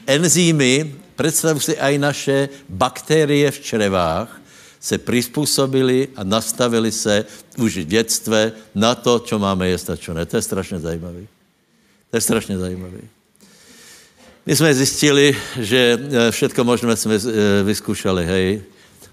[0.06, 4.40] enzymy, představ si aj naše bakterie v črevách,
[4.80, 7.24] se přizpůsobili a nastavili se
[7.58, 10.26] už v dětstve na to, co máme jíst a čo ne.
[10.26, 11.28] To je strašně zajímavé.
[12.10, 13.00] To je strašně zajímavé.
[14.46, 18.62] My jsme zjistili, že eh, všetko možné jsme eh, vyskúšali, hej.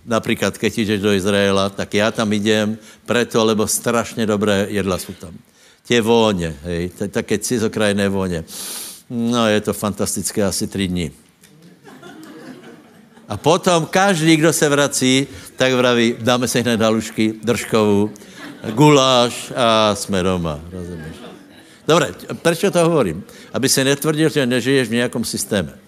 [0.08, 5.14] Například, keď jdeš do Izraela, tak já tam idem preto, lebo strašně dobré jedla jsou
[5.14, 5.36] tam.
[5.84, 8.44] Tě vůně, hej, také cizokrajné vůně.
[9.10, 11.12] No, je to fantastické asi tři dny.
[13.28, 18.10] A potom každý, kdo se vrací, tak vraví, dáme si hned halušky, držkovou,
[18.72, 20.60] guláš a jsme doma.
[20.72, 21.16] Rozumíš?
[21.88, 23.24] Dobre, proč to hovorím?
[23.54, 25.80] Aby se netvrdil, že nežiješ v nějakom systéme.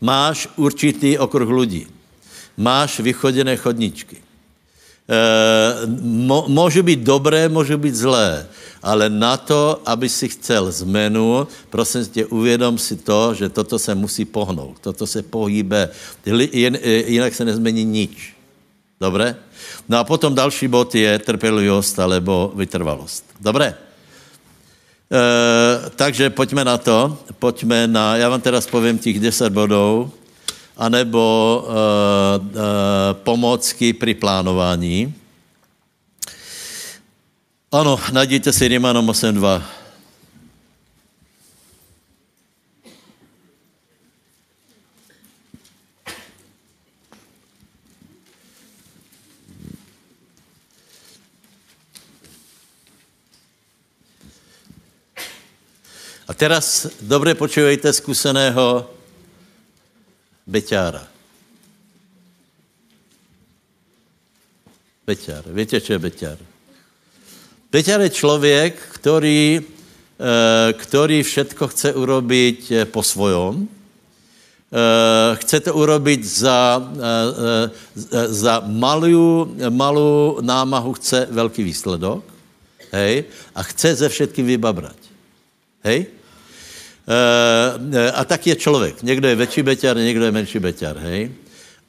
[0.00, 1.86] Máš určitý okruh lidí.
[2.56, 4.25] Máš vychodené chodničky.
[5.06, 8.46] E, mo, můžu být dobré, můžu být zlé,
[8.82, 13.94] ale na to, aby si chcel zmenu, prosím tě, uvědom si to, že toto se
[13.94, 15.88] musí pohnout, toto se pohýbe,
[17.06, 18.34] jinak se nezmení nič.
[19.00, 19.36] Dobré?
[19.88, 23.24] No a potom další bod je trpělivost alebo vytrvalost.
[23.40, 23.74] Dobré?
[25.12, 30.10] E, takže pojďme na to, pojďme na, já vám teraz povím těch 10 bodů,
[30.76, 35.14] anebo e, e, pomocky při plánování.
[37.72, 39.62] Ano, najděte si Rimanom 8.2.
[56.28, 58.95] A teraz dobře počujete zkuseného
[60.46, 61.04] beťára.
[65.06, 65.46] Beťár.
[65.54, 66.38] Víte, co je beťár?
[67.70, 73.68] Beťár je člověk, který, eh, který všetko chce urobiť eh, po svojom.
[74.66, 76.82] Eh, chce to urobiť za,
[78.28, 82.24] za malou, malou námahu, chce velký výsledok.
[82.90, 83.30] Hej?
[83.54, 84.98] A chce ze všetkým vybabrať.
[85.86, 86.10] Hej?
[88.14, 89.02] A tak je člověk.
[89.02, 90.98] Někdo je větší beťar, někdo je menší beťar.
[90.98, 91.30] Hej?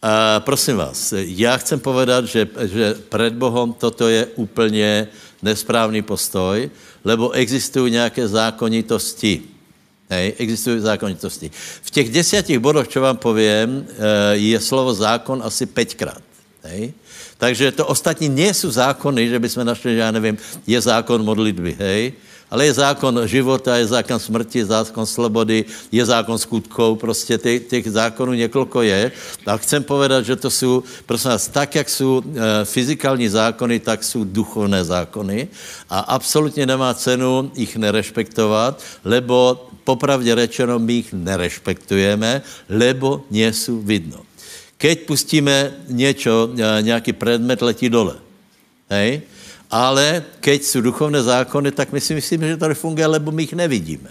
[0.01, 5.07] A prosím vás, já chcem povedat, že, že před Bohem toto je úplně
[5.41, 6.69] nesprávný postoj,
[7.05, 9.41] lebo existují nějaké zákonitosti.
[10.09, 11.51] Hej, existují zákonitosti.
[11.81, 16.21] V těch desátich bodech, co vám povím, eh, je slovo zákon asi pětkrát.
[16.63, 16.93] Hej?
[17.37, 21.75] Takže to ostatní nie jsou zákony, že bychom našli, že já nevím, je zákon modlitby,
[21.79, 22.13] hej?
[22.47, 27.91] Ale je zákon života, je zákon smrti, zákon slobody, je zákon skutkov, prostě těch, těch
[27.91, 29.11] zákonů několiko je.
[29.45, 34.03] A chcem povedat, že to jsou, prosím vás, tak, jak jsou e, fyzikální zákony, tak
[34.03, 35.47] jsou duchovné zákony
[35.89, 44.23] a absolutně nemá cenu jich nerespektovat, lebo popravdě řečeno, my jich nerespektujeme, lebo nejsou vidno.
[44.77, 48.15] Keď pustíme něco, e, nějaký předmet letí dole,
[48.89, 49.21] hej,
[49.71, 53.53] ale keď jsou duchovné zákony, tak my si myslíme, že to nefunguje, lebo my jich
[53.53, 54.09] nevidíme.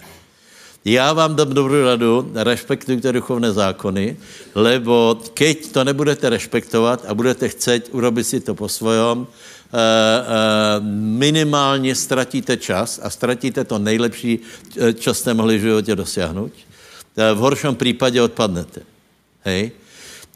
[0.87, 4.16] Já vám dám dobrou radu, respektujte duchovné zákony,
[4.55, 10.81] lebo keď to nebudete respektovat a budete chcet urobit si to po svojom, eh, eh,
[11.19, 14.38] minimálně ztratíte čas a ztratíte to nejlepší,
[14.95, 16.53] co jste mohli v životě dosáhnout.
[17.16, 18.81] Eh, v horším případě odpadnete.
[19.42, 19.71] Hej?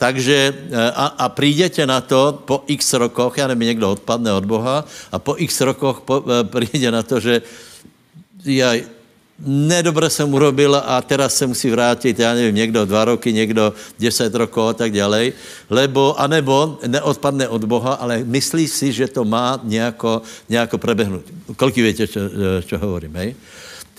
[0.00, 4.44] Takže eh, a, a přijdete na to po x rokoch, já nevím, někdo odpadne od
[4.48, 7.42] Boha a po x rokoch po, eh, přijde na to, že
[8.44, 8.80] já
[9.44, 14.34] nedobre jsem urobil a teraz se musí vrátit, já nevím, někdo dva roky, někdo deset
[14.34, 15.32] rokov a tak dále,
[15.70, 21.24] lebo, anebo neodpadne od Boha, ale myslí si, že to má nějako, nějako prebehnout.
[21.56, 22.20] Kolik víte, čo,
[22.64, 23.36] čo hovorím, hej?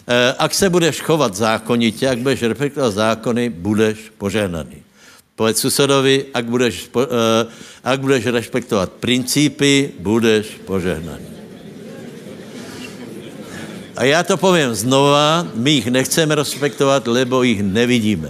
[0.07, 4.80] Eh, ak se budeš chovat zákonitě, ak budeš respektovat zákony, budeš požehnaný.
[5.41, 7.49] Povedz susedovi, ak budeš, uh,
[7.81, 11.25] ak budeš respektovat principy, budeš požehnaný.
[13.97, 18.29] A já to povím znova, my jich nechceme respektovat, lebo jich nevidíme.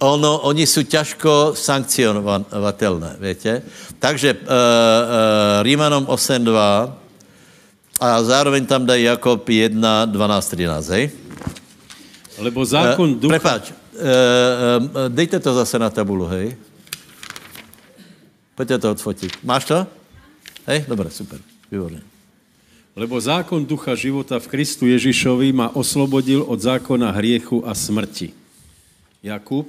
[0.00, 3.62] Ono, oni jsou těžko sankcionovatelné, víte?
[4.00, 4.48] Takže uh, uh,
[5.68, 6.92] Rímanom 8.2
[8.00, 11.10] a zároveň tam dají Jakob 1, 12, 13, hej?
[12.40, 13.32] Lebo zákon uh, ducha...
[13.36, 13.83] Prepáč,
[15.08, 16.56] dejte to zase na tabulu, hej.
[18.54, 19.32] Pojďte to odfotit.
[19.42, 19.86] Máš to?
[20.66, 21.38] Hej, dobré, super,
[21.70, 22.00] výborně.
[22.94, 28.30] Lebo zákon ducha života v Kristu Ježišovi ma oslobodil od zákona hriechu a smrti.
[29.18, 29.66] Jakub,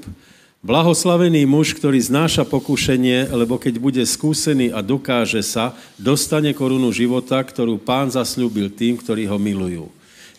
[0.61, 7.41] blahoslavený muž, ktorý znáša pokušenie, lebo keď bude skúsený a dokáže sa, dostane korunu života,
[7.41, 9.89] ktorú pán zasľúbil tým, ktorí ho milujú.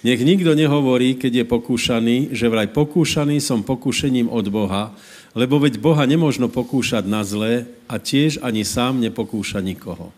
[0.07, 4.95] Nech nikto nehovorí, keď je pokúšaný, že vraj pokúšaný som pokúšením od Boha,
[5.35, 10.15] lebo veď Boha nemožno pokúšať na zlé a tiež ani sám nepokúša nikoho.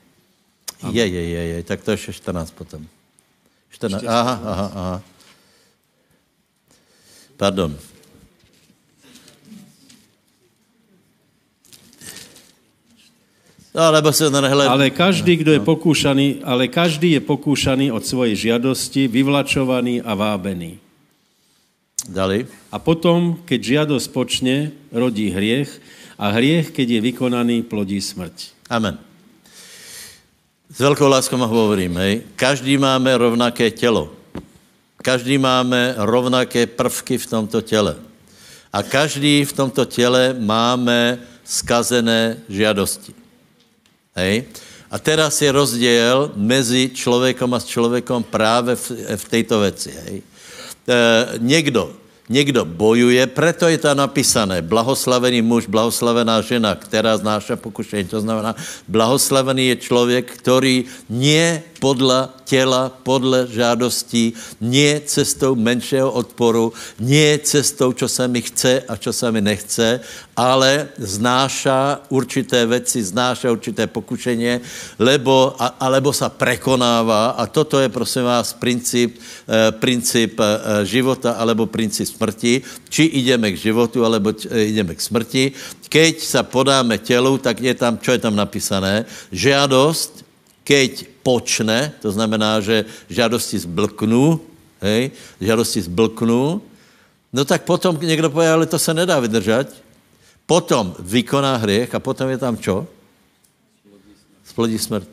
[0.92, 1.58] Je, je, je, je.
[1.64, 2.86] Tak to ještě 14 potom.
[3.70, 4.04] 14.
[4.04, 5.02] Aha, aha, aha.
[7.36, 7.72] Pardon.
[13.78, 14.66] No, lebo se nehle...
[14.66, 20.82] Ale každý, kdo je pokúšaný, ale každý je pokúšaný od svojej žiadosti, vyvlačovaný a vábený.
[22.10, 22.42] Dali.
[22.74, 25.70] A potom, keď žiadosť počne, rodí hriech
[26.18, 28.66] a hriech, keď je vykonaný, plodí smrť.
[28.66, 28.98] Amen.
[30.74, 32.26] S velkou láskou hovorím, hej.
[32.34, 34.10] Každý máme rovnaké tělo.
[35.06, 37.94] Každý máme rovnaké prvky v tomto těle.
[38.74, 43.27] A každý v tomto těle máme skazené žiadosti.
[44.18, 44.44] Hej?
[44.90, 49.90] A teraz je rozdíl mezi člověkom a s člověkom právě v, v této věci.
[50.04, 50.22] Hej?
[50.88, 51.92] E, někdo
[52.28, 54.60] Někdo bojuje, proto je to napísané.
[54.60, 58.04] Blahoslavený muž, blahoslavená žena, která znáša pokušení.
[58.04, 58.52] To znamená,
[58.88, 67.92] blahoslavený je člověk, který nie podle těla, podle žádostí, nie cestou menšího odporu, nie cestou,
[67.92, 70.00] čo se mi chce a čo se mi nechce,
[70.36, 74.60] ale znáša určité věci, znáša určité pokušení,
[74.98, 81.36] lebo, a, alebo sa prekonává a toto je, prosím vás, princip, eh, princip eh, života
[81.36, 85.44] alebo princip smrti, či ideme k životu, alebo eh, ideme k smrti.
[85.88, 89.04] Keď sa podáme tělu, tak je tam, čo je tam napísané?
[89.32, 90.27] Žiadost,
[90.68, 94.36] keď počne, to znamená, že žádosti zblknu,
[94.84, 96.60] hej, žádosti zblknu,
[97.32, 99.72] no tak potom někdo pově, ale to se nedá vydržet,
[100.44, 102.84] potom vykoná hriech a potom je tam čo?
[104.44, 105.08] Splodí smrt.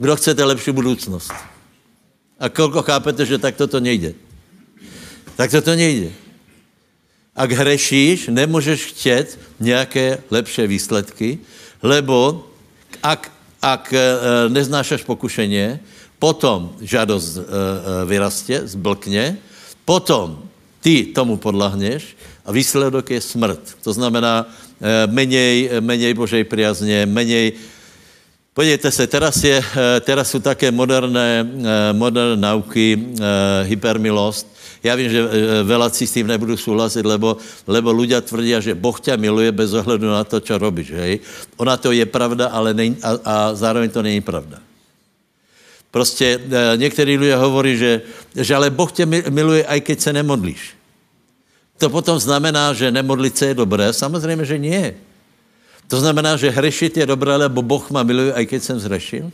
[0.00, 1.32] Kdo chcete lepší budoucnost?
[2.40, 4.16] A kolko chápete, že tak toto nejde?
[5.36, 6.16] Tak toto nejde.
[7.36, 11.38] Ak hrešíš, nemůžeš chtět nějaké lepší výsledky,
[11.84, 12.48] lebo
[13.04, 14.00] ak, ak e,
[14.48, 15.80] neznášaš pokušeně,
[16.18, 17.44] potom žádost e, e,
[18.04, 19.36] vyrastě, zblkně,
[19.84, 20.42] potom
[20.80, 23.60] ty tomu podlahneš a výsledok je smrt.
[23.84, 27.52] To znamená eh, menej, menej Božej priazně, menej...
[28.60, 33.16] Podívejte se, teraz, je, eh, teraz jsou také moderné, eh, moderné nauky,
[33.64, 34.44] hypermilost.
[34.84, 35.20] Já vím, že
[35.64, 40.12] velaci s tím nebudu souhlasit, lebo, lebo ľudia tvrdí, že Boh tě miluje bez ohledu
[40.12, 40.92] na to, co robíš.
[40.92, 41.24] Hej?
[41.56, 44.60] Ona to je pravda, ale nej, a, a zároveň to není pravda.
[45.88, 46.40] Prostě
[46.76, 48.04] některý lidé hovorí, že,
[48.36, 50.76] že ale Boh tě miluje, i keď se nemodlíš.
[51.80, 53.88] To potom znamená, že nemodlit se je dobré?
[53.92, 55.09] Samozřejmě, že nie.
[55.90, 59.26] To znamená, že hřešit je dobré, lebo Boh ma miluje, i keď jsem zhrešil?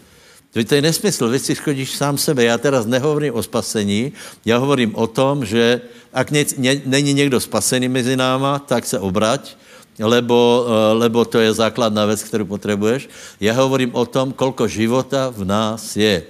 [0.57, 2.49] To je nesmysl, vy si škodíš sám sebe.
[2.49, 5.85] Já teraz nehovorím o spasení, já hovorím o tom, že
[6.17, 9.53] ak ne, ne, není někdo spasený mezi náma, tak se obrať,
[10.01, 13.09] lebo, eh, lebo to je základná věc, kterou potřebuješ.
[13.37, 16.25] Já hovorím o tom, kolko života v nás je.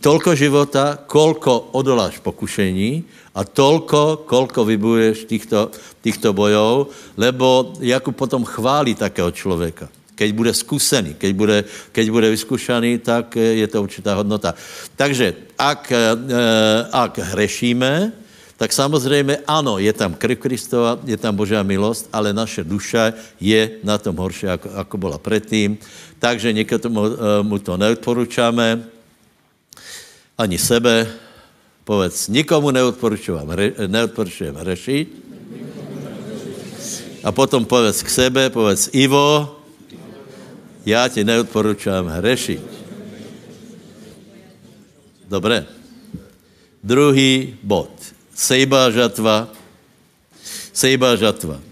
[0.00, 5.72] Tolko života, kolko odoláš pokušení a tolko, kolko vybuješ týchto,
[6.04, 9.88] týchto bojov, lebo Jakub potom chválí takého člověka.
[10.12, 11.58] Keď bude zkusený, keď bude,
[11.90, 14.52] keď bude vyzkušaný, tak je to určitá hodnota.
[14.94, 15.98] Takže ak, eh,
[16.92, 18.12] ak hrešíme,
[18.60, 23.82] tak samozřejmě ano, je tam krv Kristova, je tam Božá milost, ale naše duše je
[23.82, 25.78] na tom horší, jako, jako byla předtím.
[26.18, 28.84] Takže eh, mu to neodporučáme,
[30.38, 31.08] ani sebe,
[31.84, 32.70] Povedz, nikomu
[33.86, 35.08] neodporučujem hřešit.
[37.24, 39.58] A potom povedz k sebe, povedz Ivo,
[40.86, 42.62] já ti neodporučujem hřešit.
[45.28, 45.66] Dobré.
[46.84, 47.90] Druhý bod.
[48.34, 49.48] Sejba žatva.
[50.72, 51.71] Sejba žatva.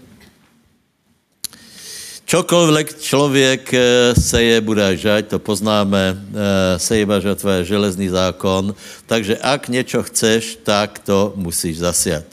[2.31, 8.71] Čokoliv člověk eh, seje, bude žať, to poznáme, eh, sejba žatva je železný zákon,
[9.03, 12.23] takže ak něco chceš, tak to musíš zasiať.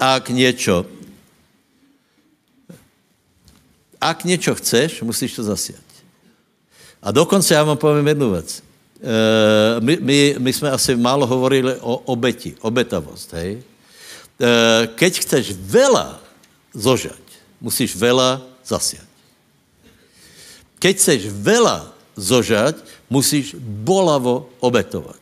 [0.00, 0.88] Ak něco
[4.00, 5.84] ak něco chceš, musíš to zasiať.
[7.04, 8.62] A dokonce já vám povím jednu věc.
[8.64, 13.60] Eh, my, my, my jsme asi málo hovorili o obeti, obetavost, hej?
[14.94, 16.22] Keď chceš vela
[16.70, 17.18] zožať,
[17.60, 19.07] musíš vela zasiať.
[20.78, 22.78] Keď chceš veľa zožať,
[23.10, 25.20] musíš bolavo obetovať.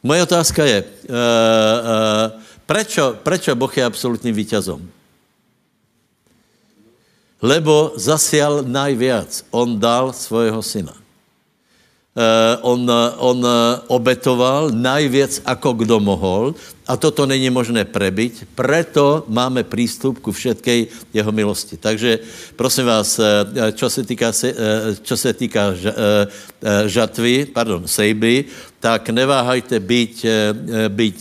[0.00, 2.26] Moje otázka je, uh, uh,
[2.64, 4.80] prečo, prečo Boh je absolutním víťazom?
[7.40, 9.48] Lebo zasial najviac.
[9.48, 10.99] On dal svojho syna.
[12.10, 12.90] Eh, on,
[13.22, 13.38] on
[13.86, 16.58] obetoval najviac, ako kdo mohol.
[16.90, 21.78] A toto není možné prebyť, preto máme prístup ku všetkej jeho milosti.
[21.78, 22.18] Takže
[22.58, 25.78] prosím vás, eh, čo se týká, eh, čo se týká
[26.90, 28.50] žatvy, pardon, sejby,
[28.82, 30.14] tak neváhajte byť,
[30.90, 31.18] byť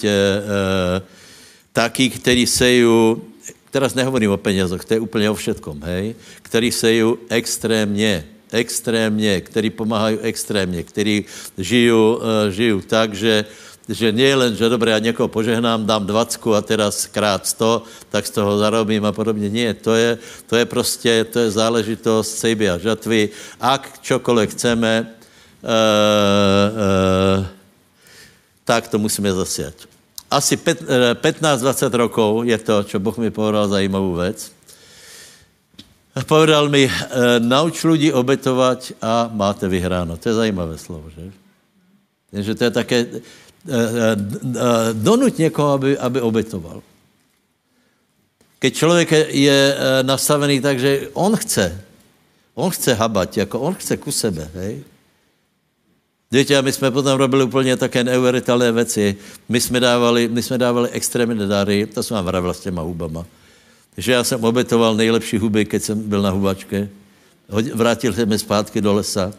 [1.70, 3.22] takí, kteří sejú,
[3.70, 9.70] teraz nehovorím o peniazoch, to je úplně o všetkom, hej, kteří sejú extrémně, extrémně, který
[9.70, 11.26] pomáhají extrémně, který
[11.58, 13.46] žijou, uh, žijou tak, že,
[13.90, 18.28] že nie len, že dobré, já někoho požehnám, dám 20 a teraz krát 100, tak
[18.28, 19.50] z toho zarobím a podobně.
[19.50, 23.30] Nie, to je, to je prostě, to je záležitost sejby a žatvy.
[23.62, 25.14] Ak čokoliv chceme,
[25.64, 27.46] uh, uh,
[28.66, 29.90] tak to musíme zasiať.
[30.30, 34.59] Asi 15-20 rokov je to, čo Boh mi povedal zajímavou věc
[36.26, 36.92] povedal mi, e,
[37.40, 40.18] nauč lidi obetovat a máte vyhráno.
[40.18, 41.32] To je zajímavé slovo, že?
[42.32, 43.20] Takže to je také, e,
[43.70, 43.84] e,
[44.94, 46.82] donuť někoho, aby, aby obetoval.
[48.60, 49.60] Keď člověk je
[50.04, 51.80] nastavený tak, že on chce,
[52.56, 54.84] on chce habat, jako on chce ku sebe, hej?
[56.32, 59.16] Víte, a my jsme potom robili úplně také neuvěřitelné věci.
[59.50, 63.26] My jsme dávali, my jsme dávali extrémní dary, to jsem vám vravil s těma hubama
[63.98, 66.90] že já jsem obetoval nejlepší huby, keď jsem byl na hubačke.
[67.74, 69.34] Vrátil jsem mě zpátky do lesa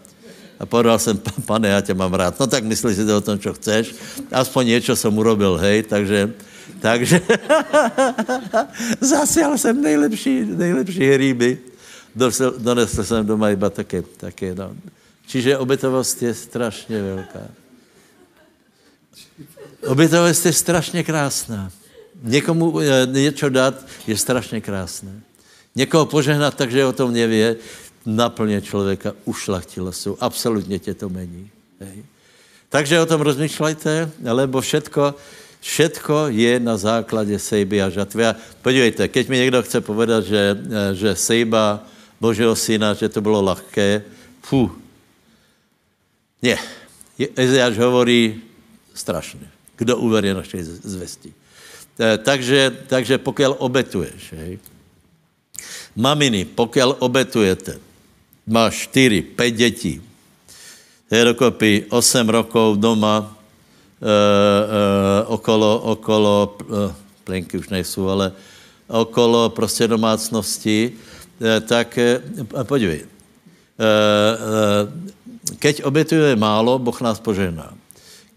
[0.61, 2.41] a povedal jsem, pane, já tě mám rád.
[2.41, 3.95] No tak myslíš si to o tom, co chceš.
[4.33, 6.33] Aspoň něco jsem urobil, hej, takže,
[6.81, 7.21] takže
[9.01, 11.59] zasial jsem nejlepší, nejlepší.
[12.17, 14.77] Donesl, donesl jsem doma iba také, také no.
[15.27, 17.41] Čiže obětovost je strašně velká.
[19.87, 21.71] Obětovost je strašně krásná.
[22.23, 23.75] Někomu eh, něco dát
[24.07, 25.21] je strašně krásné.
[25.75, 27.57] Někoho požehnat tak, že o tom nevě,
[28.07, 30.17] naplně člověka ušlachtilo jsou.
[30.21, 31.51] Absolutně tě to mení.
[31.81, 32.05] Hej.
[32.69, 35.15] Takže o tom rozmýšlejte, lebo všetko,
[35.61, 38.27] všetko je na základě sejby a žatvy.
[38.27, 41.83] A podívejte, keď mi někdo chce povedat, že, eh, že sejba
[42.21, 44.03] Božího syna, že to bylo lahké,
[44.43, 44.71] fú,
[46.43, 46.57] ne.
[47.37, 48.41] Ezeáš hovorí
[48.95, 49.49] strašně.
[49.77, 51.33] Kdo uverí našej zvesti?
[52.01, 54.59] Eh, takže, takže pokud obetuješ, hej,
[55.97, 57.77] maminy, pokud obetujete,
[58.47, 60.01] máš 4, 5 dětí,
[61.11, 63.37] je dokopy 8 rokov doma,
[64.01, 66.95] e, e, okolo, okolo, e,
[67.25, 68.33] plenky už nejsou, ale
[68.89, 70.93] okolo prostě domácnosti,
[71.41, 72.23] e, tak e,
[72.63, 73.91] podívej, e, e,
[75.59, 77.75] keď obětujeme málo, Boh nás požehná.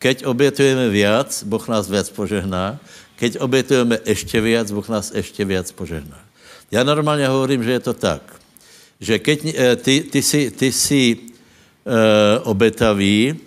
[0.03, 2.79] Keď obětujeme viac, Boh nás viac požehná.
[3.23, 6.19] Keď obětujeme ještě viac, Bůh nás ještě viac požehná.
[6.71, 8.35] Já normálně hovorím, že je to tak,
[8.99, 13.39] že keď eh, ty, ty jsi, ty jsi e, obetavý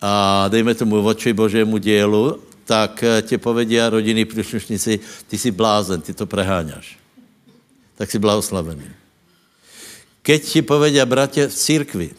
[0.00, 6.00] a dejme tomu voči Božému dělu, tak eh, tě povedia rodiny příslušníci, ty jsi blázen,
[6.00, 6.98] ty to preháňaš.
[7.96, 8.92] Tak jsi blahoslavený.
[10.20, 12.10] Keď ti povedia bratě v církvi,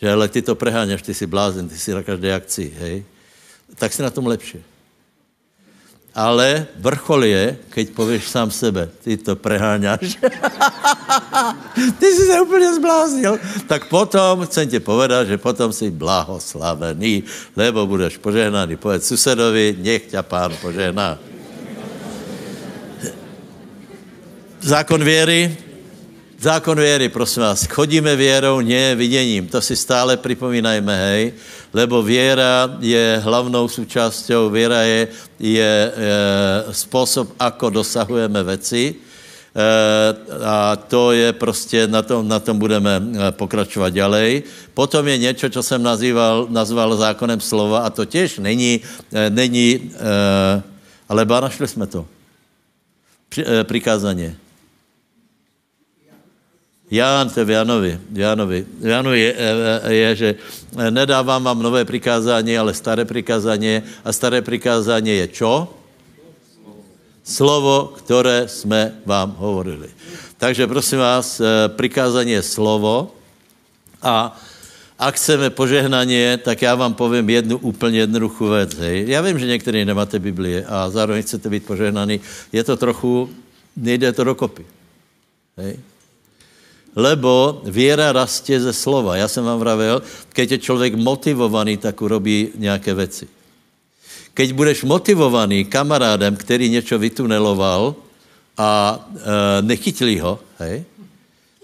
[0.00, 3.04] že ale ty to preháňaš, ty jsi blázen, ty jsi na každé akci, hej,
[3.76, 4.75] tak si na tom lepší.
[6.16, 10.16] Ale vrchol je, keď pověš sám sebe, ty to preháňaš.
[12.00, 13.38] ty jsi se úplně zbláznil.
[13.68, 17.22] Tak potom chcem ti povedat, že potom jsi blahoslavený,
[17.56, 18.80] lebo budeš požehnaný.
[18.80, 21.20] Povedz susedovi, nech ťa pán požehná.
[24.64, 25.66] Zákon věry,
[26.38, 27.66] Zákon věry, prosím vás.
[27.66, 29.48] Chodíme věrou, ne viděním.
[29.48, 31.32] To si stále připomínajme, hej.
[31.76, 35.08] Lebo věra je hlavnou součástí, věra je,
[35.40, 35.92] je, je
[36.72, 38.94] způsob, ako dosahujeme věci.
[39.52, 39.68] E,
[40.40, 44.42] a to je prostě, na tom, na tom budeme e, pokračovat ďalej.
[44.72, 48.80] Potom je něco, co jsem nazýval, nazval zákonem slova a to těž není,
[49.12, 49.92] e, není
[51.08, 52.06] ale našli jsme to.
[53.28, 54.45] Při, prikázaně.
[56.90, 58.00] Ján, to je v Janovi.
[58.12, 58.66] Janovi.
[58.80, 59.34] Janovi je,
[59.88, 60.28] je, že
[60.90, 63.82] nedávám vám nové přikázání, ale staré přikázání.
[64.04, 65.74] A staré přikázání je čo?
[67.24, 69.88] Slovo, které jsme vám hovorili.
[70.38, 73.10] Takže prosím vás, eh, přikázání je slovo
[74.02, 74.38] a
[74.98, 78.76] a chceme požehnaně, tak já vám povím jednu úplně jednoduchou věc.
[78.80, 82.20] Já vím, že někteří nemáte Biblie a zároveň chcete být požehnaný.
[82.52, 83.28] Je to trochu,
[83.76, 84.64] nejde to dokopy.
[85.56, 85.76] Hej
[86.96, 89.16] lebo věra rastě ze slova.
[89.16, 93.28] Já jsem vám vravil, keď je člověk motivovaný, tak urobí nějaké věci.
[94.34, 97.94] Keď budeš motivovaný kamarádem, který něco vytuneloval
[98.56, 100.84] a e, nechytili ho, hej,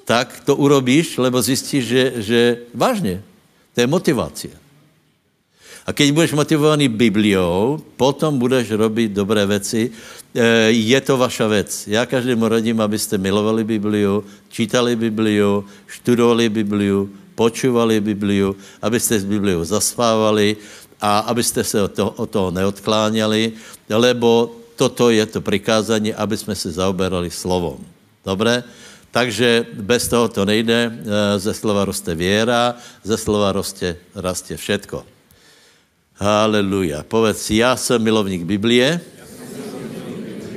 [0.05, 3.23] tak to urobíš, lebo zjistíš, že, že vážně,
[3.75, 4.62] To je motivácia.
[5.83, 9.91] A keď budeš motivovaný Bibliou, potom budeš robiť dobré veci.
[9.91, 9.91] E,
[10.71, 11.69] je to vaša vec.
[11.91, 19.67] Já každému radím, abyste milovali Bibliu, čítali Bibliu, študovali Bibliu, počúvali Bibliu, abyste s Bibliou
[19.67, 20.55] zaspávali
[21.03, 23.53] a abyste se od toho, od toho neodkláňali,
[23.91, 27.83] lebo toto je to prikázání, aby jsme se zaoberali slovom.
[28.23, 28.63] Dobré?
[29.11, 30.79] Takže bez toho to nejde.
[30.79, 30.91] E,
[31.43, 35.12] ze slova roste věra, ze slova roste, rastie všetko.
[36.17, 37.03] Haleluja.
[37.03, 39.01] Povedz, já jsem milovník Biblie,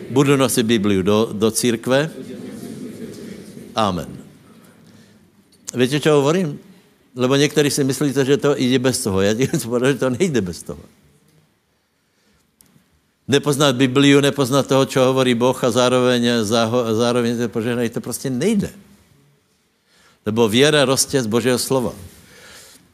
[0.09, 2.09] budu nosit Bibliu do, do církve.
[3.75, 4.07] Amen.
[5.75, 6.59] Víte, čo hovorím?
[7.15, 9.21] Lebo někteří si myslíte, že to jde bez toho.
[9.21, 10.79] Já ti povedal, že to nejde bez toho.
[13.27, 16.45] Nepoznat Bibliu, nepoznat toho, čo hovorí Boh a zároveň,
[16.93, 18.69] zároveň to požehnají, to prostě nejde.
[20.25, 21.93] Lebo věra roste z Božího slova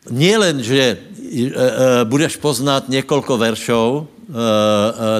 [0.09, 4.05] nie len, že e, e, budeš poznat několiko veršov e,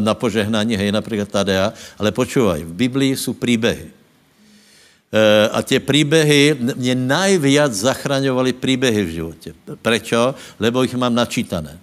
[0.01, 3.88] na požehnání, hej, například Tadea, ale počúvaj, v Biblii jsou příběhy.
[5.51, 9.51] A tie príbehy, mě najviac zachraňovali príbehy v životě.
[9.84, 10.36] Prečo?
[10.55, 11.75] Lebo ich mám načítané.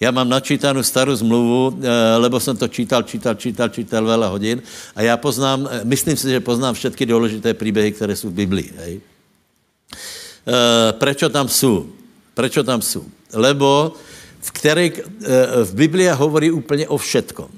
[0.00, 1.80] Já mám načítanú starou zmluvu,
[2.16, 4.62] lebo jsem to čítal, čítal, čítal, čítal veľa hodin
[4.96, 8.72] a já poznám, myslím si, že poznám všetky důležité příběhy, které jsou v Biblii.
[8.76, 9.00] Hej.
[10.96, 11.92] Prečo tam jsou?
[12.36, 13.04] Proč tam jsou?
[13.32, 13.96] Lebo
[14.40, 17.48] v, které, eh, v Biblii hovorí úplně o všetkom.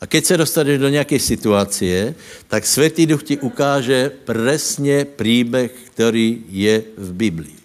[0.00, 2.14] A keď se dostaneš do nějaké situace,
[2.46, 7.58] tak Světý Duch ti ukáže přesně příběh, který je v Biblii.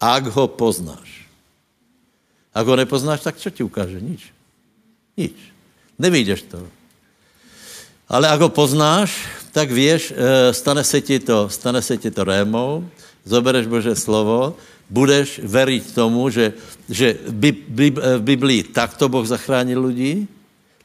[0.00, 1.24] Ak ho poznáš.
[2.52, 4.00] Ak ho nepoznáš, tak co ti ukáže?
[4.00, 4.28] Nič.
[5.16, 5.36] Nič.
[5.98, 6.60] Nevídeš to.
[8.08, 9.24] Ale ak ho poznáš,
[9.56, 12.84] tak víš, eh, stane se ti to, stane se ti to rémou,
[13.24, 14.56] zobereš Bože slovo
[14.88, 16.56] budeš veriť tomu, že,
[16.88, 20.24] že v Biblii takto Boh zachránil ľudí,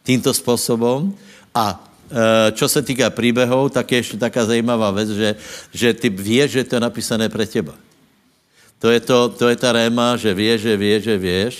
[0.03, 1.15] týmto spôsobom
[1.55, 5.29] a e, čo se týká príbehov, tak je ještě taká zajímavá věc, že,
[5.73, 7.73] že ty víš, že to je napísané pre teba.
[8.83, 11.53] To je, to, to je ta réma, že víš, že víš, že víš,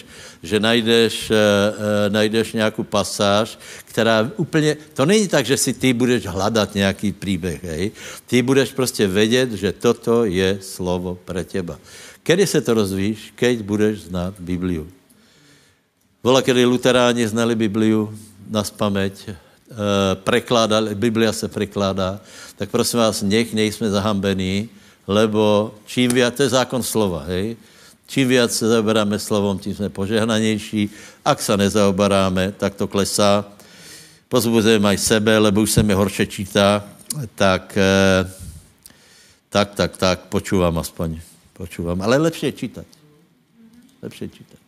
[0.43, 3.55] že najdeš, uh, najdeš nějakou pasáž,
[3.87, 7.91] která úplně, to není tak, že si ty budeš hledat nějaký příběh, hej.
[8.27, 11.79] Ty budeš prostě vědět, že toto je slovo pre teba.
[12.24, 13.36] Kedy se to rozvíš?
[13.36, 14.88] Keď budeš znát Bibliu.
[16.24, 18.07] Vola, kedy luteráni znali Bibliu
[18.47, 19.32] na spameť, e,
[20.24, 22.24] prekládali, Biblia se prekládá,
[22.55, 24.71] tak prosím vás, nech nejsme zahambení,
[25.03, 27.59] lebo čím viac, to je zákon slova, hej,
[28.07, 30.89] čím viac se zaoberáme slovom, tím jsme požehnanější.
[31.28, 33.43] Ak se nezaoberáme, tak to klesá.
[34.32, 36.88] Pozbuzujeme aj sebe, lebo už se mi horše čítá,
[37.36, 38.24] tak, e,
[39.51, 42.01] tak, tak, tak, počúvam aspoň počúvam.
[42.01, 42.88] Ale lepšie čítať.
[44.01, 44.64] Lepšie čítať.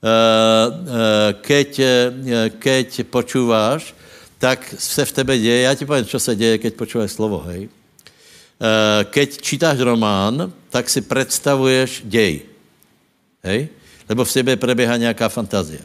[0.00, 3.92] Eh, eh, keď, eh, keď počúváš,
[4.40, 7.68] tak se v tebe děje, já ti povím, co se děje, keď počúváš slovo, hej.
[9.04, 12.44] Keď čítáš román, tak si představuješ děj,
[13.44, 13.68] hej,
[14.08, 15.80] lebo v tebe preběhá nějaká fantázie.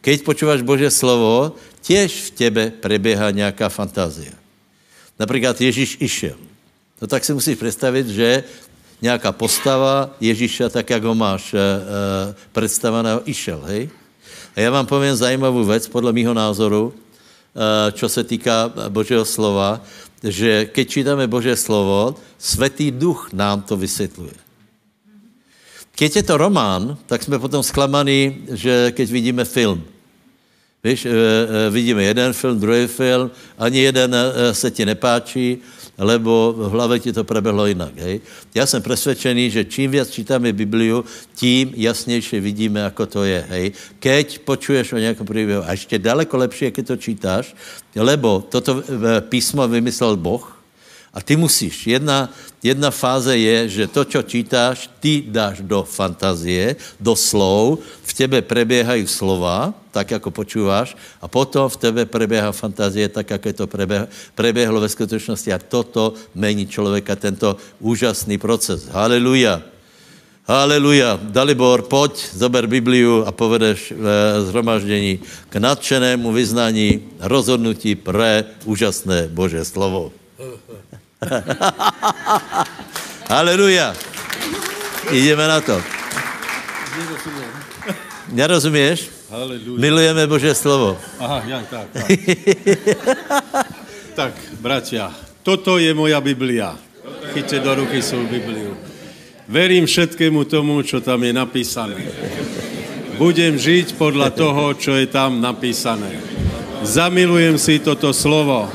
[0.00, 4.30] Keď počúváš Bože slovo, těž v tebe preběhá nějaká fantázie.
[5.18, 6.38] Například Ježíš išel.
[7.00, 8.44] No tak si musíš představit, že
[9.02, 11.58] nějaká postava Ježíša, tak jak ho máš e,
[12.52, 13.88] představeného, išel, hej?
[14.56, 19.80] A já vám povím zajímavou věc, podle mýho názoru, e, čo se týká Božího slova,
[20.20, 24.32] že keď čítáme Boží slovo, Svetý duch nám to vysvětluje.
[25.96, 29.84] Keď je to román, tak jsme potom zklamaní, že keď vidíme film.
[30.84, 31.06] Víš,
[31.70, 34.16] vidíme jeden film, druhý film, ani jeden
[34.52, 35.60] se ti nepáčí,
[36.00, 37.92] lebo v hlavě ti to prebehlo jinak.
[37.96, 38.20] Hej?
[38.54, 43.44] Já jsem přesvědčený, že čím víc čítáme Bibliu, tím jasnější vidíme, ako to je.
[43.48, 43.72] Hej?
[44.00, 47.54] Keď počuješ o nějakém příběhu, a ještě daleko lepší, když to čítáš,
[47.96, 50.59] lebo toto eh, písmo vymyslel Boh,
[51.10, 51.86] a ty musíš.
[51.86, 52.30] Jedna,
[52.62, 58.38] jedna fáze je, že to, čo čítáš, ty dáš do fantazie, do slov, v tebe
[58.42, 63.66] prebiehají slova, tak jako počúváš, a potom v tebe prebieha fantazie, tak jako je to
[64.34, 65.50] prebiehlo ve skutečnosti.
[65.50, 68.86] A toto mení člověka, tento úžasný proces.
[68.86, 69.66] Haleluja.
[70.46, 71.18] Haleluja.
[71.22, 74.06] Dalibor, pojď, zober Bibliu a povedeš v
[74.46, 75.18] zhromaždění
[75.50, 80.14] k nadšenému vyznání rozhodnutí pre úžasné Bože slovo.
[83.28, 83.94] Haleluja.
[85.12, 85.82] Jdeme na to.
[88.32, 89.10] Nerozuměš?
[89.30, 89.80] Haleluja.
[89.80, 90.98] Milujeme Bože slovo.
[91.18, 92.08] Aha, ja, tak, tak.
[94.18, 95.12] tak, bratia,
[95.42, 96.74] toto je moja Biblia.
[97.34, 98.74] Chyťte do ruky svou Bibliu.
[99.50, 101.98] Verím všetkému tomu, čo tam je napísané.
[103.18, 106.16] Budem žiť podľa toho, čo je tam napísané.
[106.80, 108.70] Zamilujem si toto slovo.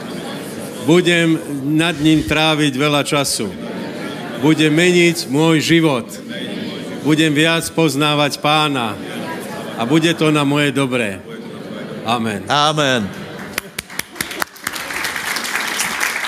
[0.86, 3.50] Budem nad ním tráviť veľa času.
[4.46, 6.06] Budem meniť môj život.
[7.02, 8.94] Budem viac poznávať pána.
[9.76, 11.18] A bude to na moje dobré.
[12.06, 12.46] Amen.
[12.46, 13.10] Amen.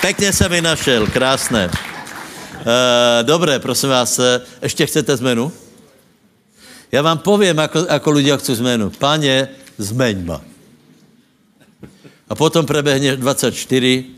[0.02, 1.70] Pěkně se mi našel, krásné.
[1.70, 5.52] Uh, dobré, prosím vás, eh, ještě chcete zmenu?
[6.92, 8.90] Já vám povím, ako, ako ľudia chcú zmenu.
[8.96, 10.40] Pane, zmeň ma.
[12.28, 14.17] A potom prebehne 24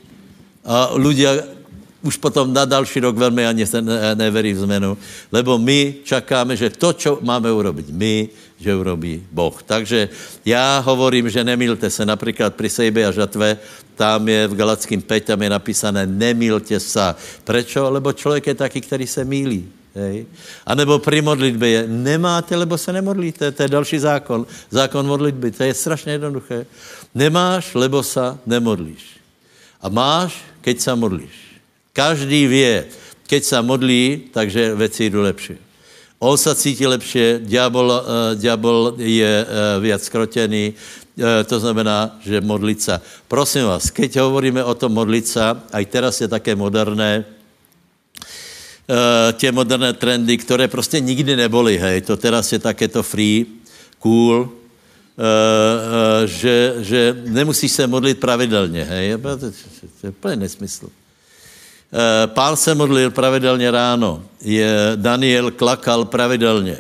[0.66, 1.60] a ľudia
[1.99, 4.97] už potom na další rok velmi ani se ne, neverí v zmenu,
[5.32, 8.16] lebo my čakáme, že to, čo máme urobiť my,
[8.60, 9.64] že urobí Boh.
[9.64, 10.10] Takže
[10.45, 12.05] já hovorím, že nemilte se.
[12.05, 13.57] Například při sejbe a žatve,
[13.95, 17.16] tam je v Galackým 5, tam je napísané nemilte se.
[17.43, 17.91] Prečo?
[17.91, 19.68] Lebo člověk je taky, který se mílí.
[19.95, 20.26] Hej.
[20.66, 24.45] A nebo při modlitbě je, nemáte, lebo se nemodlíte, to je další zákon.
[24.70, 26.66] Zákon modlitby, to je strašně jednoduché.
[27.16, 29.20] Nemáš, lebo se nemodlíš.
[29.82, 31.36] A máš, keď se modlíš.
[31.93, 32.86] Každý vie,
[33.28, 35.55] keď se modlí, takže věci jdou lepší.
[36.20, 38.01] On se cítí lepší, diabol, uh,
[38.36, 43.01] diabol je uh, viac skrotený, uh, to znamená, že modlit se.
[43.28, 45.39] Prosím vás, keď hovoríme o tom modlit se,
[45.72, 52.18] aj teraz je také moderné, uh, tě moderné trendy, které prostě nikdy neboli, hej, to
[52.18, 53.45] teraz je také to free,
[53.99, 54.59] cool,
[56.26, 59.45] že, že nemusíš se modlit pravidelně, hej, to,
[60.03, 60.89] je úplně nesmysl.
[62.26, 64.24] Pán se modlil pravidelně ráno.
[64.41, 66.78] Je, Daniel klakal pravidelně.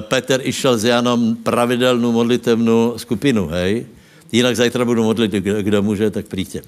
[0.00, 3.86] Petr išel s Janom pravidelnou modlitevnou skupinu, hej.
[4.32, 6.60] Jinak zajtra budu modlit, kdo může, tak přijďte.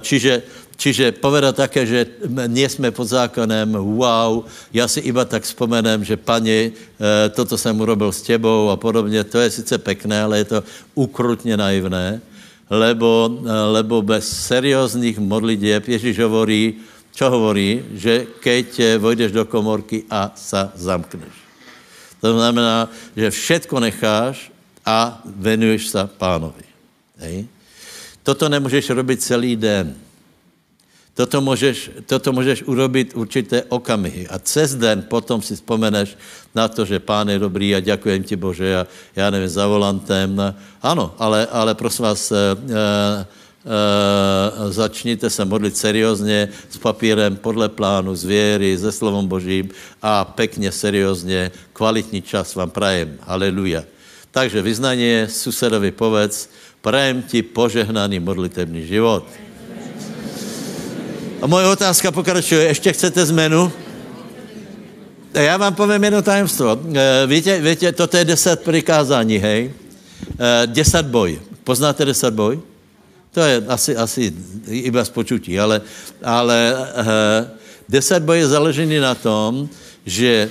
[0.00, 0.42] Čiže,
[0.76, 2.06] čiže poveda také, že
[2.48, 6.72] nie jsme pod zákonem, wow, já si iba tak vzpomenem, že pani,
[7.34, 10.58] toto jsem urobil s tebou a podobně, to je sice pekné, ale je to
[10.94, 12.20] ukrutně naivné
[12.70, 13.30] lebo,
[13.72, 16.82] lebo bez serióznych modlitieb Ježíš hovorí,
[17.14, 17.80] čo hovorí?
[17.94, 21.32] Že keď vojdeš do komorky a sa zamkneš.
[22.20, 24.50] To znamená, že všetko necháš
[24.82, 26.66] a venuješ sa pánovi.
[27.22, 27.46] Hej?
[28.26, 29.94] Toto nemůžeš robit celý den.
[31.16, 34.28] Toto můžeš, toto můžeš urobit určité okamihy.
[34.28, 36.12] A cez den potom si vzpomeneš
[36.52, 38.86] na to, že pán je dobrý a děkujem ti Bože a
[39.16, 40.36] já nevím, za volantem.
[40.84, 42.56] Ano, ale, ale prosím vás, e, e,
[44.68, 50.68] začněte se modlit seriózně s papírem podle plánu, z věry, se slovom Božím a pekně
[50.72, 53.16] seriózně, kvalitní čas vám prajem.
[53.24, 53.88] Haleluja.
[54.36, 56.52] Takže vyznanie susedovi povedz,
[56.84, 59.24] prajem ti požehnaný modlitebný život.
[61.42, 62.64] A moje otázka pokračuje.
[62.64, 63.72] Ještě chcete zmenu?
[65.34, 66.80] Já vám povím jedno tajemstvo.
[67.26, 69.72] Víte, víte, toto je deset přikázání, hej?
[70.66, 71.40] Deset boj.
[71.64, 72.60] Poznáte deset boj?
[73.32, 74.32] To je asi, asi
[74.68, 75.80] iba z počutí, ale,
[76.24, 76.74] ale
[77.88, 79.68] deset boj je založený na tom,
[80.06, 80.48] že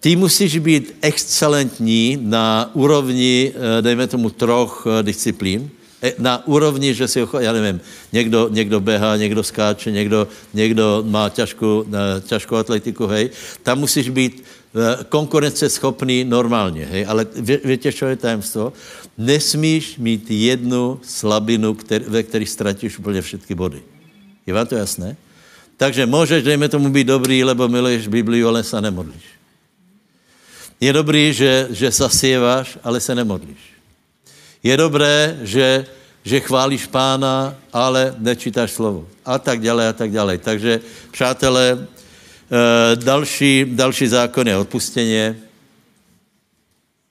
[0.00, 5.70] ty musíš být excelentní na úrovni, dejme tomu, troch disciplín.
[6.04, 7.80] E, na úrovni, že si, já nevím,
[8.12, 13.30] někdo, někdo běhá, někdo skáče, někdo, někdo má těžkou, e, těžkou atletiku, hej,
[13.62, 14.44] tam musíš být
[14.76, 18.72] e, konkurenceschopný normálně, hej, ale vě, víte, co je tajemstvo?
[19.18, 23.82] Nesmíš mít jednu slabinu, který, ve které ztratíš úplně všechny body.
[24.46, 25.16] Je vám to jasné?
[25.76, 29.24] Takže můžeš, dejme tomu, být dobrý, lebo miluješ Bibliu, ale se nemodlíš.
[30.80, 33.73] Je dobrý, že, že zasieváš, ale se nemodlíš.
[34.64, 35.84] Je dobré, že,
[36.24, 39.04] že chválíš pána, ale nečítáš slovo.
[39.20, 40.40] A tak dále, a tak dále.
[40.40, 40.80] Takže,
[41.12, 45.36] přátelé, e, další, další zákon je odpustěně.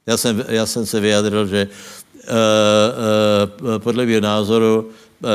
[0.07, 4.89] Já jsem, já jsem se vyjadril, že e, e, podle mého názoru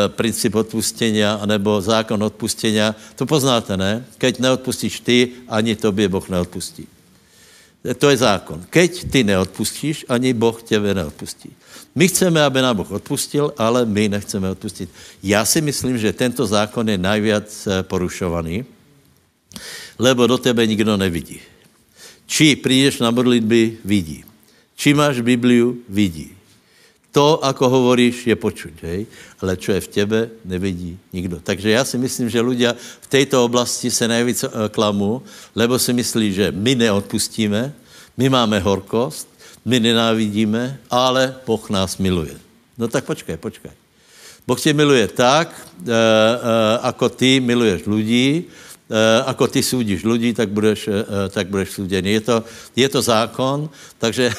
[0.08, 2.80] princip odpustění, anebo zákon odpustění,
[3.16, 4.04] to poznáte, ne?
[4.18, 6.86] Keď neodpustíš ty, ani tobě Boh neodpustí.
[7.98, 8.66] To je zákon.
[8.70, 11.56] Keď ty neodpustíš, ani Boh těbe neodpustí.
[11.95, 14.89] My chceme, aby nám Boh odpustil, ale my nechceme odpustit.
[15.22, 18.64] Já si myslím, že tento zákon je najviac eh, porušovaný,
[19.99, 21.41] lebo do tebe nikdo nevidí.
[22.26, 24.24] Či přijdeš na modlitby, vidí.
[24.76, 26.39] Či máš Bibliu, vidí.
[27.09, 29.09] To, ako hovoríš, je počuť, hej?
[29.41, 31.41] ale čo je v tebe, nevidí nikdo.
[31.41, 35.24] Takže já si myslím, že ľudia v této oblasti se nejvíc eh, klamou,
[35.57, 37.74] lebo si myslí, že my neodpustíme,
[38.16, 39.26] my máme horkost,
[39.68, 42.32] my nenávidíme, ale Boh nás miluje.
[42.80, 43.70] No tak počkej, počkej.
[44.48, 45.94] Boh tě miluje tak, e, e,
[46.88, 48.48] ako ty miluješ lidí
[49.26, 50.88] ako ty súdiš ľudí, tak budeš,
[51.28, 52.08] tak budeš súdený.
[52.08, 52.36] Je to,
[52.72, 54.32] je to zákon, takže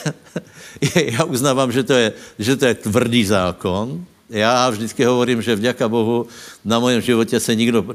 [1.14, 5.90] já uznávám, že to, je, že to je tvrdý zákon, já vždycky hovorím, že vďaka
[5.90, 6.28] Bohu
[6.66, 7.86] na mém životě se nikdo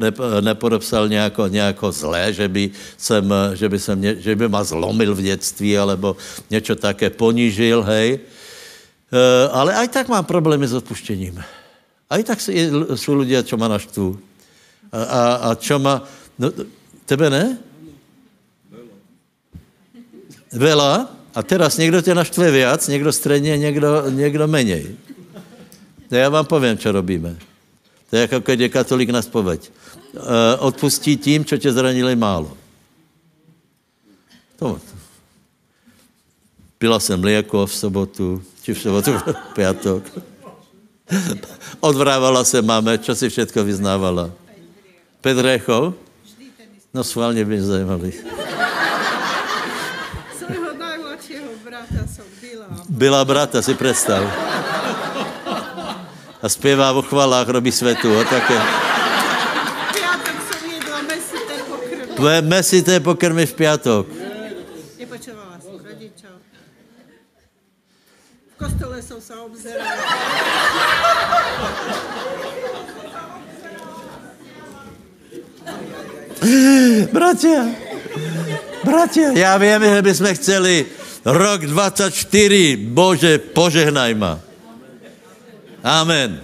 [0.40, 5.22] nepodepsal nějako, nějako zlé, že by, jsem, že, by jsem, že by ma zlomil v
[5.22, 6.16] dětství, alebo
[6.50, 8.18] něco také ponížil, hej.
[9.12, 11.38] E, ale aj tak mám problémy s odpuštěním.
[12.10, 12.38] Aj tak
[12.94, 14.18] jsou lidé, čo ma naštvu.
[14.92, 16.02] A, a, a čo ma...
[16.38, 16.50] No,
[17.06, 17.58] tebe ne?
[20.52, 21.10] Vela.
[21.34, 24.94] A teraz někdo tě naštve viac, někdo středně, někdo, někdo menej.
[26.14, 27.36] To já vám povím, co robíme.
[28.10, 29.70] To je jako když je katolík na spoveď.
[30.14, 30.22] Uh,
[30.58, 32.56] odpustí tím, co tě zranili málo.
[34.56, 34.78] To.
[36.78, 40.12] Pila jsem mléko v sobotu, či v sobotu, v pátek.
[41.80, 44.30] Odvrávala se máme, co si všetko vyznávala.
[45.20, 45.94] Pět hřechov?
[46.94, 48.12] No schválně by mě zajímali.
[50.38, 52.66] Svojho najmladšího brata som byla.
[52.88, 54.22] Byla brata, si představ
[56.44, 58.20] a zpěvá o chvalách, robí svetu.
[58.20, 58.60] O, také.
[59.96, 62.14] Piatok som jedla mesité pokrmy.
[62.16, 64.04] Tvoje mesité pokrmy v.
[65.00, 66.36] Nepočovala rodičov.
[68.52, 69.88] V kostole som sa obzerala.
[77.12, 77.72] Bratia,
[78.84, 80.86] bratia, já vím, že bychom chceli
[81.24, 84.53] rok 24, Bože, požehnaj ma.
[85.84, 86.40] Amen.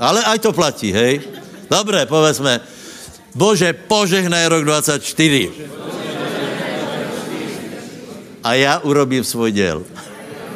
[0.00, 1.20] Ale aj to platí, hej?
[1.68, 2.64] Dobré, povedzme,
[3.36, 5.50] Bože, požehnaj rok 24.
[8.44, 9.84] A já urobím svůj děl.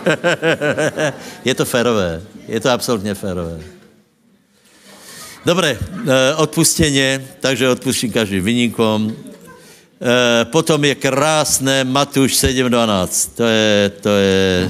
[1.45, 2.23] je to férové.
[2.49, 3.61] Je to absolutně férové.
[5.45, 9.13] Dobré, eh, odpustěně, takže odpustím každý vyníkom.
[9.13, 13.31] Eh, potom je krásné Matuš 7.12.
[13.37, 14.69] To je, to je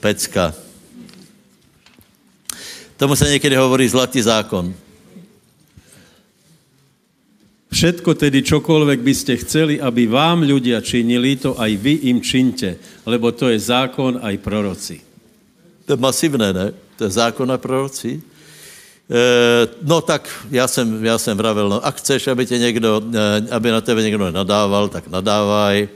[0.00, 0.63] pecka.
[2.96, 4.74] Tomu se někdy hovorí zlatý zákon.
[7.74, 12.78] Všetko tedy, čokoľvek by ste chceli, aby vám ľudia činili, to aj vy im činte,
[13.02, 15.02] lebo to je zákon aj proroci.
[15.90, 16.70] To je masivné, ne?
[16.70, 18.22] To je zákon a proroci.
[19.10, 19.22] E,
[19.82, 23.70] no tak já jsem, já jsem vravil, no a chceš, aby tě někdo, e, aby
[23.70, 25.82] na tebe někdo nadával, tak nadávaj.
[25.82, 25.88] E,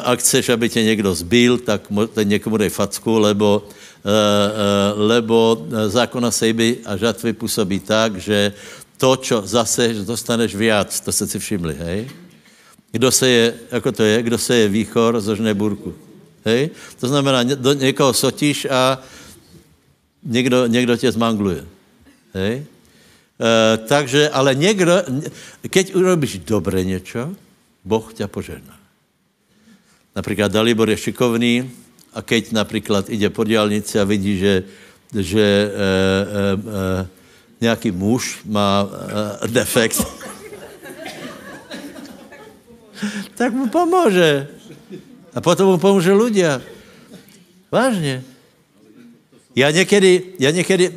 [0.00, 1.86] a chceš, aby tě někdo zbil, tak
[2.22, 3.70] někomu dej facku, lebo
[4.94, 8.52] lebo zákona sejby a žatvy působí tak, že
[8.98, 12.10] to, čo zase dostaneš viac, to se si všimli, hej?
[12.92, 15.94] Kdo se je, jako to je, kdo se je výchor, zožne burku.
[16.44, 16.70] Hej?
[17.00, 19.02] To znamená, do někoho sotíš a
[20.22, 21.64] někdo, někdo tě zmangluje.
[22.34, 22.64] Hej?
[23.40, 24.92] E, takže, ale někdo,
[25.70, 27.34] keď urobíš dobré něco,
[27.84, 28.76] Boh tě požehná.
[30.16, 31.70] Například Dalibor je šikovný,
[32.12, 34.68] a keď například ide po diálnici a vidí, že,
[35.16, 35.72] že e, e,
[37.00, 37.08] e,
[37.60, 39.96] nějaký muž má e, defekt,
[43.34, 44.48] tak mu pomůže.
[45.34, 46.60] A potom mu pomůže ľudia.
[47.72, 48.20] Vážně.
[49.56, 50.92] Já někdy, já někdy,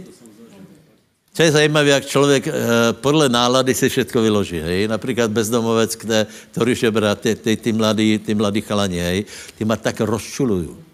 [1.34, 2.54] co je zajímavé, jak člověk e,
[2.92, 4.60] podle nálady si všechno vyloží.
[4.60, 4.88] Hej?
[4.88, 9.26] Například bezdomovec, kde, který žebra, ty, ty, ty, mladí, ty mladí chalani, hej?
[9.58, 10.85] ty ma tak rozčulují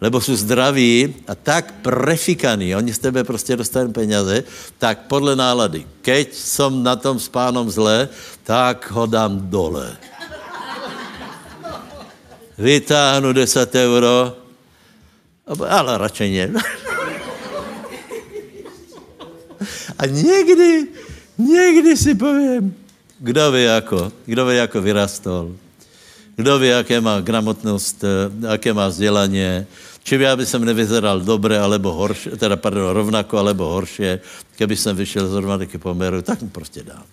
[0.00, 4.44] lebo jsou zdraví a tak prefikaní, oni z tebe prostě dostanou peněze,
[4.78, 5.86] tak podle nálady.
[6.02, 8.08] Keď jsem na tom s pánom zle,
[8.44, 9.96] tak ho dám dole.
[12.58, 14.36] Vytáhnu 10 euro,
[15.68, 16.62] ale radši ne.
[19.98, 20.86] A někdy,
[21.38, 22.76] někdy si povím,
[23.18, 25.52] kdo ví jako, kdo ví jako vyrastol,
[26.36, 28.04] kdo ví, jaké má gramotnost,
[28.40, 29.66] jaké má vzdělání,
[30.02, 34.20] či já bych nevyzeral dobře, alebo horší, teda pardon, rovnako, alebo horšie,
[34.56, 37.04] keby jsem vyšel z rovnaké poměru, tak mu prostě dám.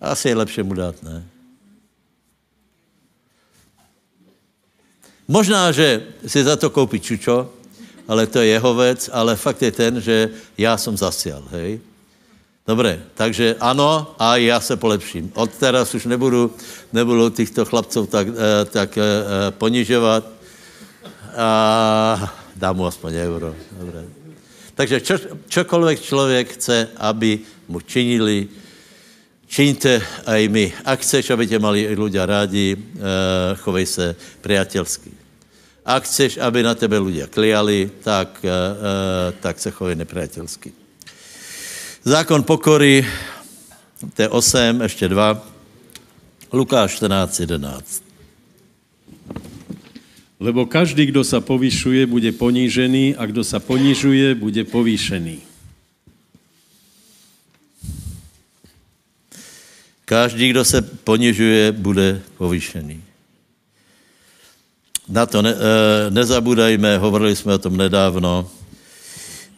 [0.00, 1.24] Asi je lepší mu dát, ne?
[5.28, 7.52] Možná, že si za to koupí čučo,
[8.08, 11.80] ale to je jeho věc, ale fakt je ten, že já jsem zasial, hej?
[12.62, 15.32] Dobré, takže ano, a já se polepším.
[15.34, 16.54] Od teraz už nebudu,
[16.92, 19.02] nebudu těchto chlapců tak, eh, tak eh,
[19.50, 20.24] ponižovat
[21.36, 23.54] a dám mu aspoň euro.
[23.72, 24.04] Dobré.
[24.74, 25.14] Takže čo,
[25.48, 27.38] čokoliv člověk chce, aby
[27.68, 28.48] mu činili,
[29.48, 30.72] čiňte aj my.
[30.84, 32.76] A chceš, aby tě mali ľudia rádi,
[33.60, 34.06] chovej se
[34.40, 35.12] priateľsky.
[35.84, 38.40] A chceš, aby na tebe ľudia kliali, tak,
[39.40, 40.81] tak se chovej nepriateľsky.
[42.04, 43.06] Zákon pokory
[44.14, 45.46] to je 8, ještě dva.
[46.52, 48.02] Lukáš 14, 11.
[50.40, 55.38] Lebo každý, kdo sa povyšuje, bude ponížený a kdo sa ponižuje, bude povýšený.
[60.04, 62.98] Každý, kdo se ponižuje, bude povýšený.
[65.08, 68.50] Na to ne, e, nezabúdajme, hovorili jsme o tom nedávno.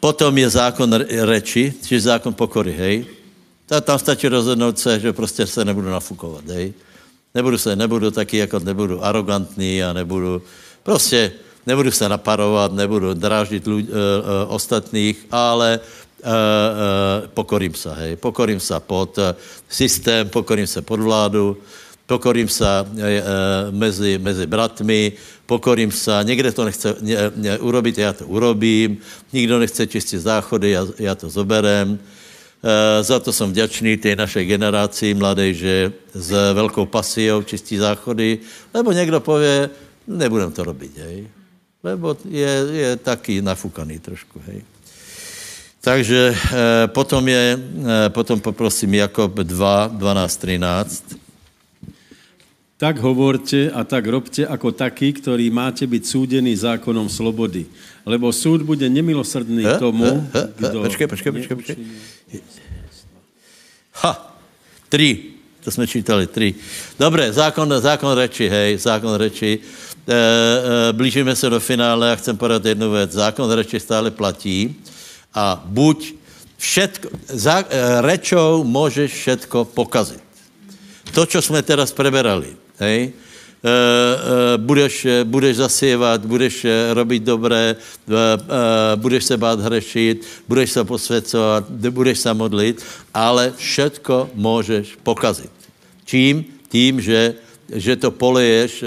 [0.05, 0.85] Potom je zákon
[1.25, 3.09] reči, čiže zákon pokory, hej.
[3.65, 6.77] Ta, tam stačí rozhodnout se, že prostě se nebudu nafukovat, hej.
[7.35, 10.43] Nebudu se, nebudu taky jako nebudu arrogantní a nebudu,
[10.83, 11.33] prostě
[11.67, 16.33] nebudu se naparovat, nebudu dráždit ľudí, e, e, ostatných, ale e, e,
[17.33, 18.21] pokorím se, hej.
[18.21, 19.17] Pokorím se pod
[19.73, 21.57] systém, pokorím se pod vládu,
[22.07, 23.25] pokorím se e, e,
[23.73, 25.13] mezi, mezi bratmi,
[25.47, 28.99] pokorím se, někde to nechce ne, ne, urobit, já to urobím,
[29.33, 31.99] nikdo nechce čistit záchody, já, já to zoberem.
[32.65, 38.39] E, za to jsem vděčný té naší generaci mladé, že s velkou pasiou čistí záchody,
[38.75, 39.71] lebo někdo pově,
[40.07, 41.29] nebudem to robit, hej.
[41.83, 44.63] Lebo je, je taky nafukaný trošku, hej.
[45.81, 47.59] Takže e, potom je,
[48.07, 51.24] e, potom poprosím Jakob 2, 12, 13.
[52.75, 57.71] Tak hovorte a tak robte ako takí, ktorí máte byť súdení zákonom slobody.
[58.03, 60.77] Lebo súd bude nemilosrdný Eh, tomu, eh, eh, eh, kdo...
[60.83, 61.77] Počkej, počkej, počkej, počkej.
[64.03, 64.13] Ha,
[64.89, 65.11] tři.
[65.65, 66.55] To jsme čítali, tři.
[66.99, 69.59] Dobré, zákon, zákon reči, hej, zákon reči.
[69.59, 73.13] E, e, blížíme se do finále a chcem podat jednu věc.
[73.13, 74.77] Zákon reči stále platí
[75.35, 76.15] a buď
[76.59, 80.21] všetko, zá, e, rečou můžeš všetko pokazit.
[81.15, 87.77] To, co jsme teraz preberali, hej, e, e, budeš, budeš zasievat, budeš robit dobré,
[88.97, 95.51] budeš se bát hřešit, budeš se posvěcovat, budeš se modlit, ale všetko můžeš pokazit.
[96.05, 96.45] Čím?
[96.69, 97.35] Tím, že,
[97.73, 98.85] že to poleješ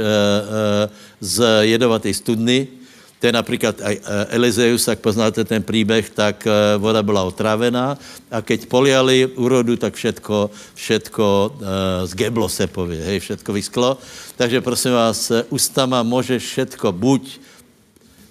[1.22, 1.36] z
[1.66, 2.77] jedovaté studny,
[3.20, 3.96] to je například aj
[4.30, 7.98] Elizeus, jak poznáte ten příběh, tak e, voda byla otrávená
[8.32, 11.50] a keď poliali úrodu, tak všetko, všetko e,
[12.08, 13.98] zgeblo se pově, hej, všetko vysklo.
[14.38, 17.24] Takže prosím vás, ústama můžeš všetko buď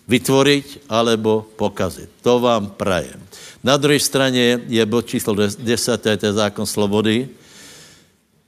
[0.06, 2.06] vytvoriť, alebo pokazit.
[2.22, 3.18] To vám prajem.
[3.66, 5.58] Na druhé straně je bod číslo 10,
[5.98, 7.26] to je zákon slobody.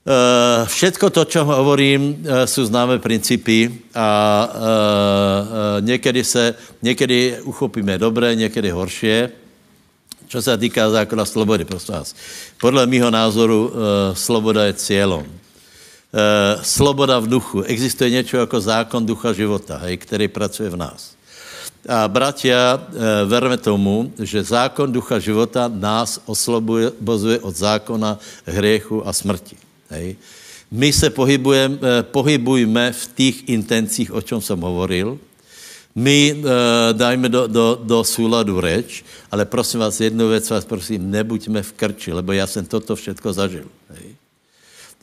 [0.09, 4.09] Uh, všetko to, čo hovorím, jsou známé principy a
[4.49, 9.31] uh, někdy se, někdy uchopíme dobré, někdy horšie.
[10.29, 12.15] Čo se týká zákona slobody, prosím vás.
[12.61, 13.73] Podle mýho názoru
[14.13, 15.25] sloboda je cílem.
[16.61, 17.61] Sloboda v duchu.
[17.61, 21.17] Existuje něco jako zákon ducha života, hej, který pracuje v nás.
[21.89, 22.77] A bratia,
[23.25, 29.68] verme tomu, že zákon ducha života nás oslobozuje od zákona hriechu a smrti.
[29.89, 30.15] Hej.
[30.71, 35.19] My se pohybujeme, pohybujeme v těch intencích, o čem jsem hovoril.
[35.95, 36.45] My uh,
[36.93, 41.73] dajme do, do, do souladu reč, ale prosím vás, jednu věc vás prosím, nebuďme v
[41.73, 43.65] krči, lebo já jsem toto všetko zažil.
[43.89, 44.15] Hej.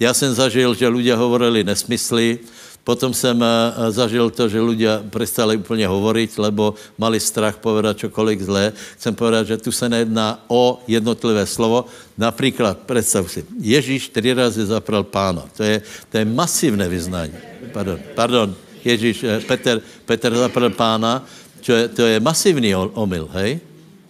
[0.01, 2.39] Já jsem zažil, že ľudia hovorili nesmysly,
[2.87, 8.39] potom jsem uh, zažil to, že ľudia prestali úplně hovoriť, lebo mali strach povedat čokoliv
[8.39, 8.70] zlé.
[8.95, 11.91] Chcem povedat, že tu se nejedná o jednotlivé slovo.
[12.14, 15.51] Například, představ si, Ježíš tři razy zapral pána.
[15.59, 17.34] To je, to je masivné vyznání.
[17.74, 18.55] Pardon, pardon,
[18.87, 21.26] Ježíš, Peter, Peter zapral pána,
[21.66, 23.59] to je, to je masivní omyl, hej?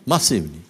[0.04, 0.60] Masivní.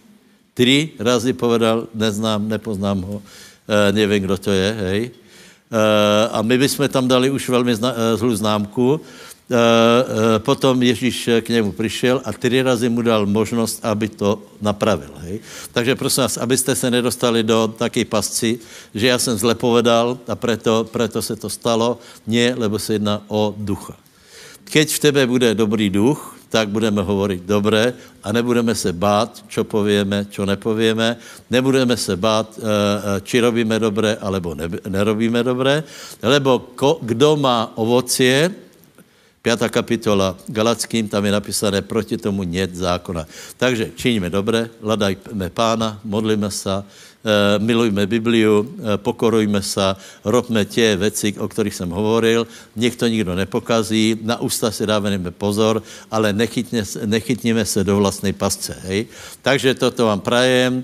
[0.55, 3.19] Tři razy povedal, neznám, nepoznám ho,
[3.67, 5.26] e, nevím, kdo to je, hej?
[5.71, 9.01] E, a my bychom tam dali už velmi zna, e, zlou známku.
[9.01, 14.43] E, e, potom Ježíš k němu přišel a tři razy mu dal možnost, aby to
[14.63, 15.11] napravil.
[15.17, 15.41] Hej?
[15.73, 18.59] Takže prosím vás, abyste se nedostali do také pasci,
[18.95, 21.99] že já jsem zle povedal a preto, preto se to stalo.
[22.27, 23.97] Ne, lebo se jedná o ducha.
[24.65, 29.65] Keď v tebe bude dobrý duch, tak budeme hovorit dobré a nebudeme se bát, čo
[29.65, 31.17] povieme, čo nepovieme.
[31.51, 34.55] Nebudeme se bát, eh, či robíme dobré, alebo
[34.89, 35.85] nerobíme dobré.
[36.23, 38.67] Lebo ko, kdo má ovocie,
[39.47, 39.71] 5.
[39.71, 43.31] kapitola Galackým, tam je napísané, proti tomu nět zákona.
[43.55, 46.83] Takže činíme dobré, hledajme pána, modlíme se,
[47.59, 52.47] milujme Bibliu, uh, pokorujme se, robme tě věci, o kterých jsem hovoril,
[52.77, 58.33] nech to nikdo nepokazí, na ústa si dáváme pozor, ale nechytně, nechytněme se do vlastní
[58.33, 58.77] pasce.
[58.83, 59.07] Hej?
[59.43, 60.75] Takže toto vám prajem.
[60.77, 60.83] Uh,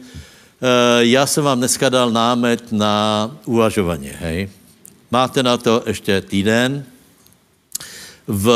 [0.99, 4.11] já jsem vám dneska dal námet na uvažování.
[4.20, 4.51] Hej?
[5.11, 6.84] Máte na to ještě týden.
[8.26, 8.51] V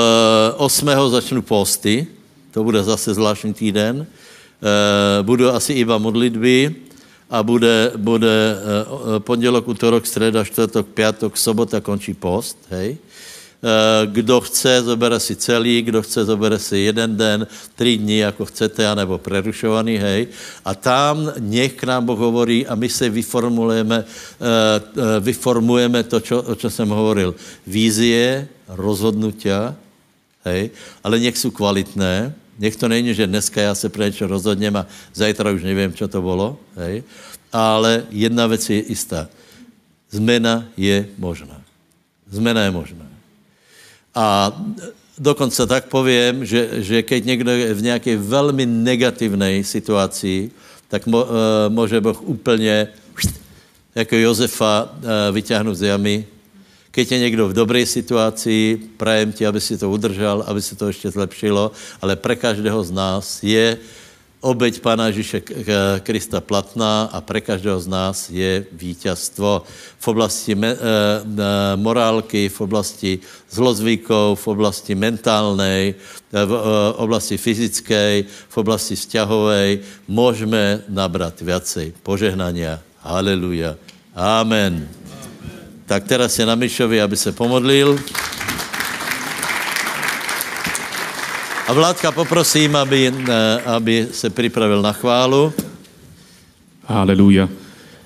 [0.56, 0.88] 8.
[1.08, 2.06] začnu posty,
[2.50, 4.06] to bude zase zvláštní týden.
[5.22, 6.85] Budu asi iba modlitby,
[7.30, 12.96] a bude, bude eh, eh, pondělok, útorok, středa, čtvrtok, pátek, sobota končí post, hej.
[12.96, 18.44] Eh, Kdo chce, zobere si celý, kdo chce, zobere si jeden den, tři dny, jako
[18.44, 20.26] chcete, anebo prerušovaný, hej.
[20.64, 24.04] A tam nech k nám Boh hovorí a my se vyformulujeme,
[25.20, 27.34] vyformujeme to, čo, o čem jsem hovoril.
[27.66, 29.74] Vízie, rozhodnutia,
[30.44, 30.70] hej,
[31.04, 34.86] ale nech jsou kvalitné, nech to není, že dneska já se pro něco rozhodněm a
[35.14, 36.58] zajtra už nevím, co to bylo,
[37.52, 39.28] ale jedna věc je jistá.
[40.10, 41.60] Zmena je možná.
[42.30, 43.06] Zmena je možná.
[44.14, 44.52] A
[45.18, 50.50] dokonce tak povím, že, že keď někdo je v nějaké velmi negativné situaci,
[50.88, 51.30] tak mo, uh,
[51.68, 52.88] může Boh úplně
[53.94, 56.26] jako Josefa uh, vyťahnout z jamy,
[56.96, 60.88] keď je někdo v dobré situaci, prajem ti, aby si to udržel, aby se to
[60.88, 61.68] ještě zlepšilo,
[62.00, 63.76] ale pre každého z nás je
[64.40, 65.42] obeď Pána Ježíše
[66.00, 69.68] Krista platná a pre každého z nás je vítězstvo
[69.98, 70.76] v oblasti me, e,
[71.76, 73.12] morálky, v oblasti
[73.50, 76.00] zlozvykov, v oblasti mentálnej,
[76.32, 76.60] v e,
[76.96, 79.70] oblasti fyzické, v oblasti vzťahovej.
[80.08, 82.80] Můžeme nabrat viacej požehnania.
[83.04, 83.76] Haleluja.
[84.16, 85.05] Amen.
[85.86, 87.98] Tak teraz je na Mišovi, aby se pomodlil.
[91.66, 95.52] A Vládka poprosím, aby, eh, aby se připravil na chválu.
[96.86, 97.48] Haleluja.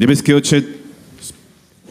[0.00, 0.80] Nebeský oče,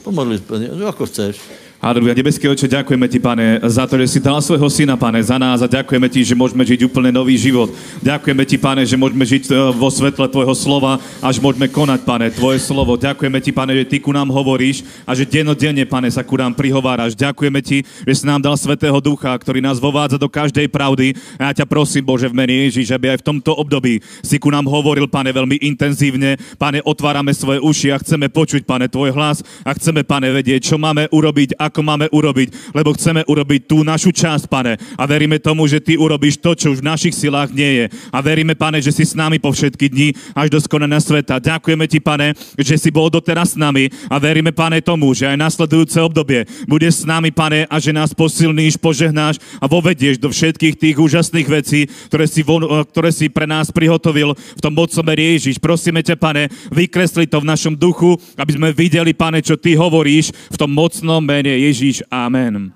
[0.03, 0.41] Pomodli,
[0.87, 1.37] ako chceš.
[1.79, 2.11] Haleluja.
[2.11, 5.63] Nebeský oče, ďakujeme ti, pane, za to, že si dal svojho syna, pane, za nás
[5.63, 7.71] a ďakujeme ti, že môžeme žiť úplne nový život.
[8.03, 12.35] Ďakujeme ti, pane, že môžeme žiť e, vo svetle tvojho slova, až môžeme konať, pane,
[12.35, 12.99] tvoje slovo.
[12.99, 16.51] Ďakujeme ti, pane, že ty ku nám hovoríš a že dennodenne, pane, sa ku nám
[16.51, 17.15] prihováraš.
[17.15, 21.15] Ďakujeme ti, že si nám dal svetého ducha, ktorý nás vovádza do každej pravdy.
[21.39, 24.51] A ja ťa prosím, Bože, v mene Ježiš, aby aj v tomto období si ku
[24.51, 26.35] nám hovoril, pane, veľmi intenzívne.
[26.59, 30.75] Pane, otvárame svoje uši a chceme počuť, pane, tvoj hlas a chceme, pane, vedieť, čo
[30.75, 34.75] máme urobiť, ako máme urobiť, lebo chceme urobiť tú našu časť, pane.
[34.97, 37.85] A veríme tomu, že ty urobíš to, čo už v našich silách nie je.
[38.09, 41.37] A veríme, pane, že si s nami po všetky dni až do skonania sveta.
[41.37, 45.37] Ďakujeme ti, pane, že si bol doteraz s nami a veríme, pane, tomu, že aj
[45.37, 50.75] nasledujúce obdobie bude s nami, pane, a že nás posilníš, požehnáš a vovedieš do všetkých
[50.79, 55.59] tých úžasných vecí, ktoré si, von, ktoré si pre nás prihotovil v tom mocnom Ježiš.
[55.59, 60.31] Prosíme ťa, pane, vykresli to v našom duchu, aby sme videli, pane, čo ty hovoríš
[60.31, 62.03] v tom mocnom mene Ježíš.
[62.07, 62.71] Amen.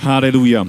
[0.00, 0.64] Halelúja.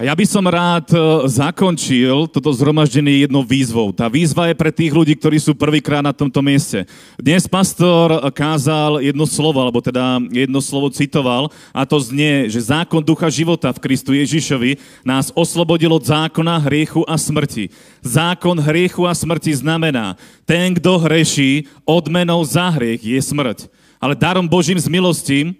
[0.00, 3.92] A ja by som rád e, zakončil toto zhromaždenie jednou výzvou.
[3.92, 6.88] Tá výzva je pre tých ľudí, ktorí sú prvýkrát na tomto mieste.
[7.20, 13.04] Dnes pastor kázal jedno slovo, alebo teda jedno slovo citoval, a to znie, že zákon
[13.04, 17.68] ducha života v Kristu Ježišovi nás oslobodil od zákona hriechu a smrti.
[18.00, 20.16] Zákon hriechu a smrti znamená,
[20.48, 23.68] ten, kto hreší, odmenou za hriech je smrť.
[24.00, 25.52] Ale darom Božím z milosti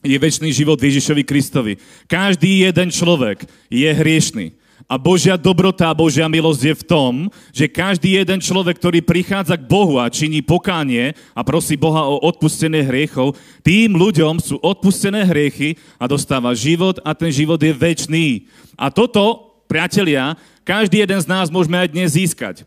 [0.00, 1.76] je väčší život Ježišovi Kristovi.
[2.08, 4.56] Každý jeden človek je hriešný.
[4.88, 7.12] A Božia dobrota a Božia milosť je v tom,
[7.54, 12.18] že každý jeden človek, ktorý prichádza k Bohu a činí pokánie a prosí Boha o
[12.18, 18.50] odpustené hriechov, tým ľuďom sú odpustené hriechy a dostáva život a ten život je väčší.
[18.74, 20.34] A toto, priatelia,
[20.66, 22.66] každý jeden z nás môžeme aj dnes získať.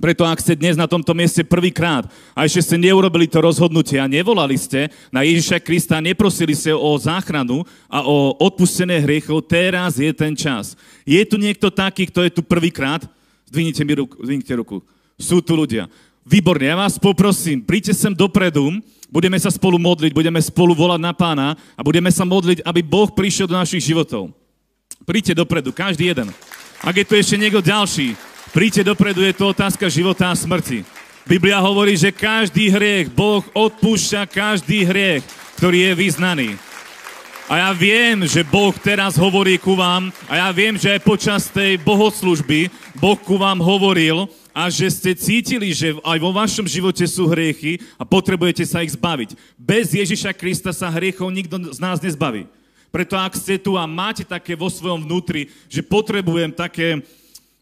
[0.00, 4.08] Preto ak ste dnes na tomto mieste prvýkrát a ešte ste neurobili to rozhodnutie a
[4.08, 10.08] nevolali ste na Ježiša Krista, neprosili ste o záchranu a o odpustené hriechov, teraz je
[10.16, 10.72] ten čas.
[11.04, 13.04] Je tu niekto taký, kto je tu prvýkrát?
[13.52, 14.80] Zdvihnite mi ruku, zdvihnite ruku.
[15.20, 15.92] Sú tu ľudia.
[16.24, 18.80] Výborne, ja vás poprosím, príďte sem dopredu,
[19.12, 23.12] budeme sa spolu modliť, budeme spolu volať na pána a budeme sa modliť, aby Boh
[23.12, 24.32] prišiel do našich životov.
[25.04, 26.32] Príďte dopredu, každý jeden.
[26.80, 30.82] Ak je tu ešte niekto ďalší, Príďte dopredu, je to otázka života a smrti.
[31.22, 35.22] Biblia hovorí, že každý hriech, Boh odpúšťa každý hriech,
[35.54, 36.48] ktorý je vyznaný.
[37.46, 41.46] A ja viem, že Boh teraz hovorí ku vám a ja viem, že aj počas
[41.46, 47.06] tej bohoslužby Boh ku vám hovoril a že ste cítili, že aj vo vašom živote
[47.06, 49.38] sú hriechy a potrebujete sa ich zbaviť.
[49.54, 52.50] Bez Ježiša Krista sa hriechov nikto z nás nezbaví.
[52.90, 56.98] Preto ak ste tu a máte také vo svojom vnútri, že potrebujem také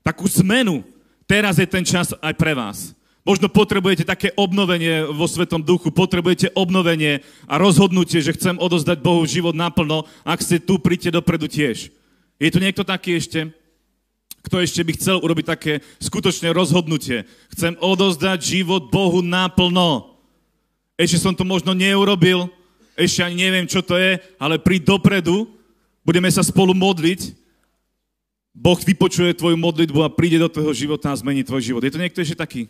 [0.08, 0.80] takú zmenu.
[1.28, 2.96] Teraz je ten čas aj pre vás.
[3.20, 9.20] Možno potrebujete také obnovenie vo Svetom duchu, potrebujete obnovenie a rozhodnutie, že chcem odozdať Bohu
[9.28, 11.92] život naplno, ak ste tu, príďte dopredu tiež.
[12.40, 13.52] Je tu niekto taký ešte?
[14.40, 17.28] Kto ešte by chcel urobiť také skutočné rozhodnutie?
[17.52, 20.16] Chcem odozdať život Bohu naplno.
[20.96, 22.48] Ešte som to možno neurobil,
[22.96, 25.52] ešte ani neviem, čo to je, ale príď dopredu,
[26.00, 27.36] budeme sa spolu modliť
[28.54, 31.82] Boh vypočuje tvoju modlitbu a príde do tvojho života a zmení tvoj život.
[31.84, 32.66] Je to niekto ešte taký?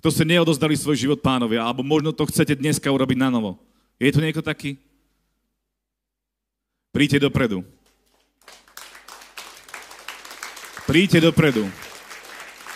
[0.00, 3.60] kto ste neodozdali svoj život pánovi, alebo možno to chcete dneska urobiť na novo.
[4.00, 4.80] Je tu niekto taký?
[6.88, 7.60] Príďte dopredu.
[10.88, 11.68] Príďte dopredu.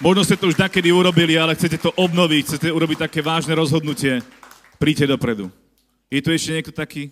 [0.04, 4.20] Možno ste to už nakedy urobili, ale chcete to obnoviť, chcete urobiť také vážne rozhodnutie.
[4.76, 5.48] Príďte dopredu.
[6.12, 7.08] Je tu ešte niekto taký?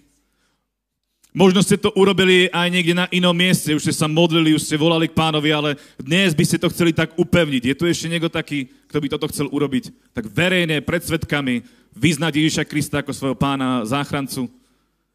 [1.33, 4.77] Možno ste to urobili aj niekde na inom mieste, už ste sa modlili, už ste
[4.77, 7.73] volali k pánovi, ale dnes by ste to chceli tak upevniť.
[7.73, 10.13] Je tu ešte niekto taký, kto by toto chcel urobiť?
[10.13, 11.65] Tak verejne, pred svetkami,
[11.97, 14.45] vyznať Ježiša Krista ako svojho pána, záchrancu.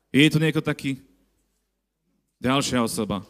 [0.10, 0.98] Je tu niekto taký?
[2.42, 3.22] Ďalšia osoba.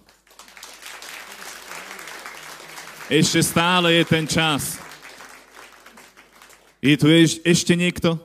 [3.11, 4.79] Ešte stále je ten čas.
[6.79, 8.15] Je tu eš- ešte niekto?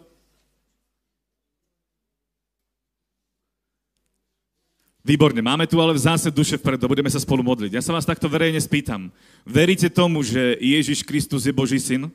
[5.03, 7.75] Výborne, máme tu ale v zase duše vpredu, budeme sa spolu modliť.
[7.75, 9.11] Ja sa vás takto verejne spýtam.
[9.43, 12.07] Veríte tomu, že Ježiš Kristus je Boží syn?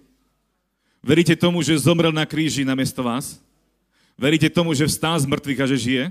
[1.03, 3.43] Veríte tomu, že zomrel na kríži namiesto vás?
[4.15, 6.03] Veríte tomu, že vstal z mŕtvych a že žije?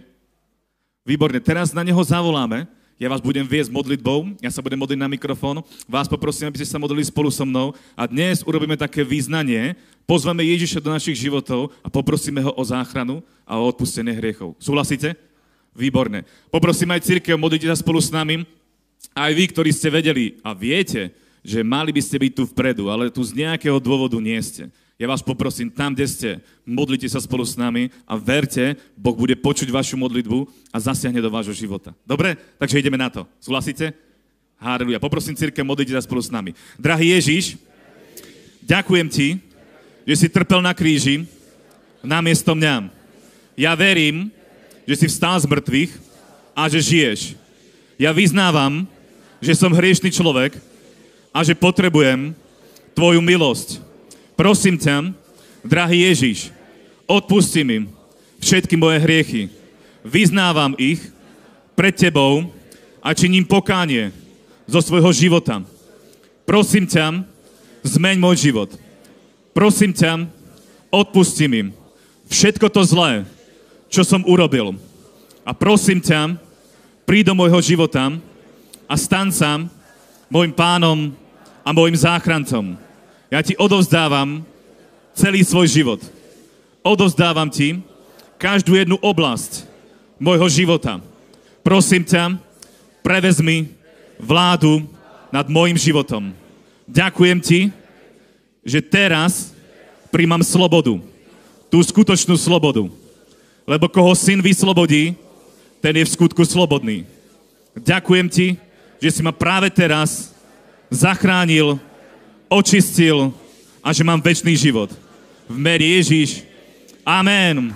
[1.01, 2.69] Výborne, teraz na neho zavoláme.
[3.01, 5.61] Ja vás budem viesť modlitbou, ja sa budem modliť na mikrofón.
[5.89, 7.73] Vás poprosím, aby ste sa modlili spolu so mnou.
[7.93, 13.25] A dnes urobíme také význanie, pozveme Ježiša do našich životov a poprosíme ho o záchranu
[13.49, 14.57] a o odpustenie hriechov.
[14.61, 15.26] Súhlasíte?
[15.77, 16.25] Výborne.
[16.49, 18.49] Poprosím aj církev, modlite sa spolu s nami.
[19.13, 21.13] Aj vy, ktorí ste vedeli a viete,
[21.45, 24.73] že mali by ste byť tu vpredu, ale tu z nejakého dôvodu nie ste.
[24.97, 26.31] Ja vás poprosím, tam, kde ste,
[26.65, 31.29] modlite sa spolu s nami a verte, Boh bude počuť vašu modlitbu a zasiahne do
[31.29, 31.93] vášho života.
[32.09, 32.41] Dobre?
[32.57, 33.29] Takže ideme na to.
[33.37, 33.93] Súhlasíte?
[34.57, 34.97] Háleluja.
[34.97, 36.57] Poprosím církev, modlite sa spolu s nami.
[36.81, 37.61] Drahý Ježiš,
[38.65, 39.37] ďakujem ti,
[40.09, 41.29] že si trpel na kríži
[42.01, 42.89] namiesto mňa.
[43.61, 44.33] Ja verím,
[44.87, 45.93] že si vstal z mŕtvych
[46.55, 47.21] a že žiješ.
[47.99, 48.87] Ja vyznávam,
[49.43, 50.57] že som hriešný človek
[51.35, 52.33] a že potrebujem
[52.97, 53.83] tvoju milosť.
[54.39, 55.13] Prosím ťa,
[55.61, 56.55] drahý Ježiš,
[57.05, 57.91] odpusti mi
[58.41, 59.43] všetky moje hriechy.
[60.07, 61.03] Vyznávam ich
[61.77, 62.49] pred tebou
[63.03, 64.15] a činím pokánie
[64.65, 65.61] zo svojho života.
[66.47, 67.27] Prosím ťa,
[67.83, 68.71] zmeň môj život.
[69.51, 70.31] Prosím ťa,
[70.91, 71.75] odpusti mi
[72.31, 73.29] všetko to zlé,
[73.91, 74.75] čo som urobil.
[75.47, 76.35] A prosím ťa,
[77.07, 78.11] príď do môjho života
[78.91, 79.63] a stan sa
[80.27, 81.15] môjim pánom
[81.63, 82.75] a môjim záchrancom.
[83.31, 84.43] Ja ti odovzdávam
[85.15, 86.01] celý svoj život.
[86.83, 87.83] Odovzdávam ti
[88.39, 89.67] každú jednu oblasť
[90.19, 91.03] môjho života.
[91.63, 92.39] Prosím ťa,
[93.03, 93.71] prevezmi
[94.19, 94.87] vládu
[95.31, 96.31] nad môjim životom.
[96.87, 97.61] Ďakujem ti,
[98.63, 99.51] že teraz
[100.11, 100.99] príjmam slobodu.
[101.67, 102.87] Tú skutočnú slobodu.
[103.67, 105.19] Lebo koho syn vyslobodí,
[105.83, 107.03] ten je v skutku slobodný.
[107.75, 108.57] Ďakujem ti,
[109.03, 110.33] že si ma práve teraz
[110.89, 111.77] zachránil,
[112.47, 113.35] očistil
[113.83, 114.95] a že mám väčší život.
[115.51, 116.47] V mene Ježíš.
[117.03, 117.75] Amen.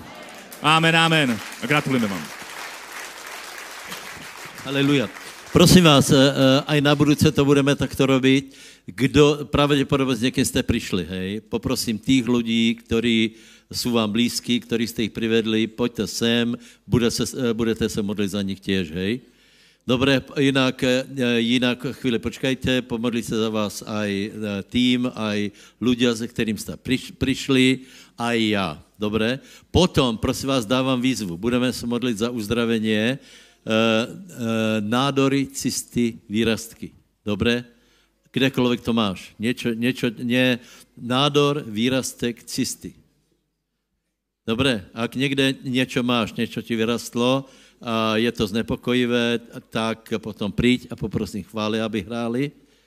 [0.63, 1.29] Amen, amen.
[1.63, 2.25] A gratulujeme vám.
[4.67, 5.11] Aleluja.
[5.51, 8.55] Prosím vás, eh, eh, aj na budúce to budeme takto robiť.
[8.87, 11.41] Kdo, pravděpodobně s někým jste přišli, hej.
[11.41, 13.31] Poprosím tých lidí, ktorí
[13.73, 18.31] jsou vám blízki, ktorí jste ich privedli, pojďte sem, bude se, eh, budete se modlit
[18.31, 19.21] za nich těž, hej.
[19.87, 21.07] Dobre, jinak, eh,
[21.39, 24.31] jinak chvíli počkajte, pomodlí se za vás aj eh,
[24.71, 27.87] tým, aj ľudia, se kterým jste priš, prišli,
[28.19, 28.71] aj já.
[29.01, 29.41] Dobre?
[29.73, 31.41] Potom, prosím vás, dávám výzvu.
[31.41, 33.19] Budeme se modlit za uzdravenie e,
[34.85, 36.93] nádory, cysty, výrastky.
[37.25, 37.65] Dobre?
[38.29, 39.33] Kdekoľvek to máš.
[39.41, 40.61] Niečo, niečo, nie,
[41.01, 43.00] nádor, výrastek, cysty.
[44.51, 47.45] Dobre, ak někde něco máš, něco ti vyrastlo
[47.79, 49.39] a je to znepokojivé,
[49.71, 52.51] tak potom príď a poprosím chvály, aby hráli.